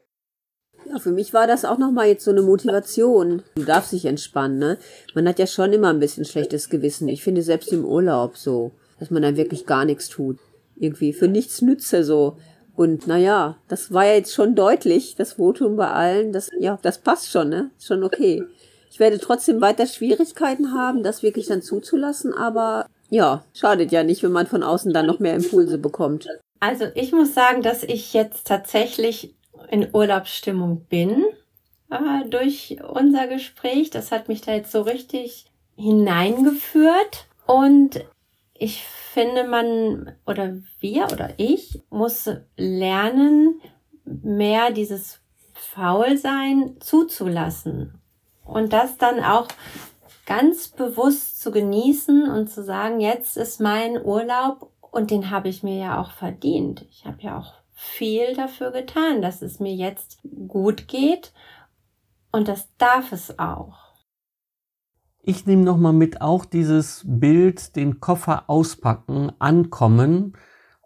Ja, 0.85 0.97
für 0.97 1.11
mich 1.11 1.33
war 1.33 1.45
das 1.45 1.65
auch 1.65 1.77
nochmal 1.77 2.07
jetzt 2.07 2.23
so 2.23 2.31
eine 2.31 2.41
Motivation. 2.41 3.43
Du 3.55 3.63
darfst 3.63 3.91
dich 3.91 4.05
entspannen, 4.05 4.57
ne? 4.57 4.77
Man 5.13 5.27
hat 5.27 5.37
ja 5.37 5.45
schon 5.45 5.73
immer 5.73 5.89
ein 5.89 5.99
bisschen 5.99 6.25
schlechtes 6.25 6.69
Gewissen. 6.69 7.07
Ich 7.07 7.23
finde 7.23 7.43
selbst 7.43 7.71
im 7.71 7.85
Urlaub 7.85 8.37
so, 8.37 8.71
dass 8.99 9.11
man 9.11 9.21
dann 9.21 9.37
wirklich 9.37 9.65
gar 9.65 9.85
nichts 9.85 10.09
tut. 10.09 10.39
Irgendwie 10.75 11.13
für 11.13 11.27
nichts 11.27 11.61
nütze 11.61 12.03
so. 12.03 12.37
Und 12.75 13.05
naja, 13.05 13.57
das 13.67 13.93
war 13.93 14.05
ja 14.05 14.13
jetzt 14.13 14.33
schon 14.33 14.55
deutlich, 14.55 15.15
das 15.15 15.33
Votum 15.33 15.75
bei 15.75 15.91
allen, 15.91 16.31
das, 16.31 16.49
ja, 16.57 16.79
das 16.81 16.99
passt 16.99 17.29
schon, 17.29 17.49
ne? 17.49 17.69
Ist 17.77 17.87
schon 17.87 18.03
okay. 18.03 18.43
Ich 18.89 18.99
werde 18.99 19.19
trotzdem 19.19 19.61
weiter 19.61 19.85
Schwierigkeiten 19.85 20.73
haben, 20.73 21.03
das 21.03 21.21
wirklich 21.21 21.47
dann 21.47 21.61
zuzulassen, 21.61 22.33
aber 22.33 22.87
ja, 23.11 23.43
schadet 23.53 23.91
ja 23.91 24.03
nicht, 24.03 24.23
wenn 24.23 24.31
man 24.31 24.47
von 24.47 24.63
außen 24.63 24.93
dann 24.93 25.05
noch 25.05 25.19
mehr 25.19 25.35
Impulse 25.35 25.77
bekommt. 25.77 26.27
Also 26.61 26.85
ich 26.95 27.11
muss 27.11 27.33
sagen, 27.33 27.61
dass 27.61 27.83
ich 27.83 28.13
jetzt 28.13 28.47
tatsächlich 28.47 29.35
in 29.69 29.89
Urlaubsstimmung 29.93 30.85
bin 30.85 31.25
äh, 31.89 32.27
durch 32.29 32.77
unser 32.87 33.27
Gespräch. 33.27 33.89
Das 33.89 34.11
hat 34.11 34.29
mich 34.29 34.41
da 34.41 34.53
jetzt 34.53 34.71
so 34.71 34.81
richtig 34.81 35.45
hineingeführt. 35.75 37.27
Und 37.45 38.05
ich 38.53 38.83
finde, 38.83 39.43
man 39.43 40.15
oder 40.25 40.55
wir 40.79 41.07
oder 41.11 41.31
ich 41.35 41.83
muss 41.89 42.29
lernen, 42.55 43.59
mehr 44.05 44.71
dieses 44.71 45.19
Faulsein 45.53 46.77
zuzulassen 46.79 48.01
und 48.45 48.71
das 48.71 48.97
dann 48.97 49.21
auch 49.21 49.47
ganz 50.25 50.69
bewusst 50.69 51.41
zu 51.41 51.51
genießen 51.51 52.29
und 52.29 52.49
zu 52.49 52.63
sagen, 52.63 52.99
jetzt 52.99 53.37
ist 53.37 53.59
mein 53.59 54.03
Urlaub 54.03 54.71
und 54.91 55.11
den 55.11 55.29
habe 55.29 55.49
ich 55.49 55.63
mir 55.63 55.77
ja 55.77 56.01
auch 56.01 56.11
verdient. 56.11 56.85
Ich 56.89 57.05
habe 57.05 57.21
ja 57.21 57.37
auch 57.37 57.53
viel 57.73 58.35
dafür 58.35 58.71
getan, 58.71 59.21
dass 59.21 59.41
es 59.41 59.59
mir 59.59 59.73
jetzt 59.73 60.19
gut 60.47 60.87
geht 60.87 61.33
und 62.31 62.47
das 62.47 62.69
darf 62.77 63.11
es 63.11 63.39
auch. 63.39 63.91
Ich 65.23 65.45
nehme 65.45 65.63
noch 65.63 65.77
mal 65.77 65.93
mit 65.93 66.21
auch 66.21 66.45
dieses 66.45 67.03
Bild, 67.05 67.75
den 67.75 67.99
Koffer 67.99 68.45
auspacken, 68.47 69.31
ankommen, 69.39 70.33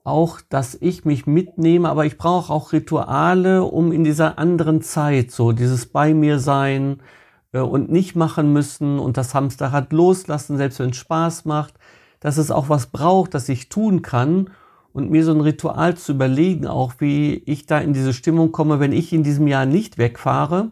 auch, 0.04 0.40
dass 0.42 0.76
ich 0.76 1.04
mich 1.04 1.26
mitnehme, 1.26 1.90
aber 1.90 2.06
ich 2.06 2.18
brauche 2.18 2.54
auch 2.54 2.74
Rituale, 2.74 3.64
um 3.64 3.92
in 3.92 4.04
dieser 4.04 4.38
anderen 4.38 4.82
Zeit 4.82 5.32
so 5.32 5.52
dieses 5.52 5.88
bei 5.88 6.14
mir 6.14 6.40
sein 6.40 7.02
und 7.64 7.92
nicht 7.92 8.16
machen 8.16 8.52
müssen 8.54 9.00
und 9.00 9.18
das 9.18 9.34
Hamsterrad 9.34 9.94
loslassen, 9.94 10.58
selbst 10.58 10.80
wenn 10.80 10.90
es 10.90 10.98
Spaß 10.98 11.46
macht, 11.46 11.76
dass 12.20 12.38
es 12.38 12.52
auch 12.52 12.70
was 12.70 12.88
braucht, 12.88 13.34
das 13.34 13.50
ich 13.50 13.70
tun 13.70 14.02
kann 14.02 14.50
und 14.94 15.12
mir 15.12 15.24
so 15.24 15.32
ein 15.32 15.42
Ritual 15.42 15.96
zu 15.96 16.14
überlegen, 16.14 16.68
auch 16.68 16.94
wie 17.00 17.36
ich 17.46 17.66
da 17.66 17.80
in 17.80 17.94
diese 17.94 18.14
Stimmung 18.14 18.52
komme, 18.52 18.80
wenn 18.80 18.92
ich 18.92 19.14
in 19.14 19.24
diesem 19.24 19.48
Jahr 19.48 19.66
nicht 19.66 19.98
wegfahre 19.98 20.72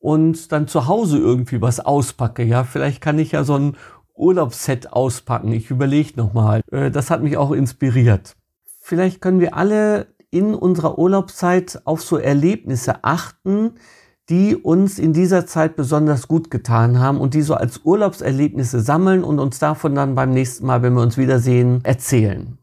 und 0.00 0.52
dann 0.52 0.68
zu 0.68 0.86
Hause 0.86 1.18
irgendwie 1.18 1.62
was 1.62 1.80
auspacke. 1.80 2.42
Ja, 2.42 2.64
vielleicht 2.64 3.00
kann 3.00 3.18
ich 3.18 3.32
ja 3.32 3.44
so 3.44 3.56
ein 3.56 3.76
Urlaubsset 4.14 4.92
auspacken. 4.92 5.52
Ich 5.52 5.70
überlege 5.70 6.12
nochmal. 6.16 6.60
Äh, 6.70 6.90
das 6.90 7.10
hat 7.10 7.22
mich 7.22 7.36
auch 7.36 7.52
inspiriert 7.52 8.36
vielleicht 8.82 9.20
können 9.20 9.40
wir 9.40 9.56
alle 9.56 10.08
in 10.30 10.54
unserer 10.54 10.98
Urlaubszeit 10.98 11.80
auf 11.84 12.02
so 12.02 12.18
Erlebnisse 12.18 13.04
achten, 13.04 13.74
die 14.28 14.56
uns 14.56 14.98
in 14.98 15.12
dieser 15.12 15.46
Zeit 15.46 15.76
besonders 15.76 16.28
gut 16.28 16.50
getan 16.50 16.98
haben 16.98 17.20
und 17.20 17.34
die 17.34 17.42
so 17.42 17.54
als 17.54 17.80
Urlaubserlebnisse 17.84 18.80
sammeln 18.80 19.24
und 19.24 19.38
uns 19.38 19.58
davon 19.58 19.94
dann 19.94 20.14
beim 20.14 20.30
nächsten 20.30 20.66
Mal, 20.66 20.82
wenn 20.82 20.94
wir 20.94 21.02
uns 21.02 21.18
wiedersehen, 21.18 21.80
erzählen. 21.84 22.58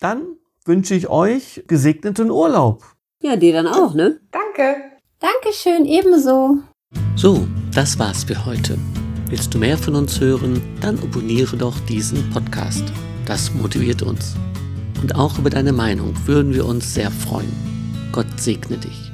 Dann 0.00 0.22
wünsche 0.64 0.94
ich 0.94 1.08
euch 1.08 1.64
gesegneten 1.66 2.30
Urlaub. 2.30 2.84
Ja, 3.22 3.36
dir 3.36 3.52
dann 3.52 3.66
auch, 3.66 3.94
ne? 3.94 4.20
Danke. 4.30 4.76
Dankeschön, 5.18 5.84
ebenso. 5.84 6.58
So, 7.16 7.46
das 7.74 7.98
war's 7.98 8.24
für 8.24 8.44
heute. 8.44 8.78
Willst 9.28 9.54
du 9.54 9.58
mehr 9.58 9.78
von 9.78 9.94
uns 9.94 10.20
hören? 10.20 10.60
Dann 10.80 10.98
abonniere 10.98 11.56
doch 11.56 11.78
diesen 11.86 12.30
Podcast. 12.30 12.84
Das 13.26 13.52
motiviert 13.54 14.02
uns 14.02 14.34
und 15.02 15.16
auch 15.16 15.38
über 15.38 15.50
deine 15.50 15.72
Meinung 15.72 16.14
würden 16.26 16.54
wir 16.54 16.64
uns 16.64 16.94
sehr 16.94 17.10
freuen. 17.10 17.52
Gott 18.12 18.40
segne 18.40 18.78
dich. 18.78 19.11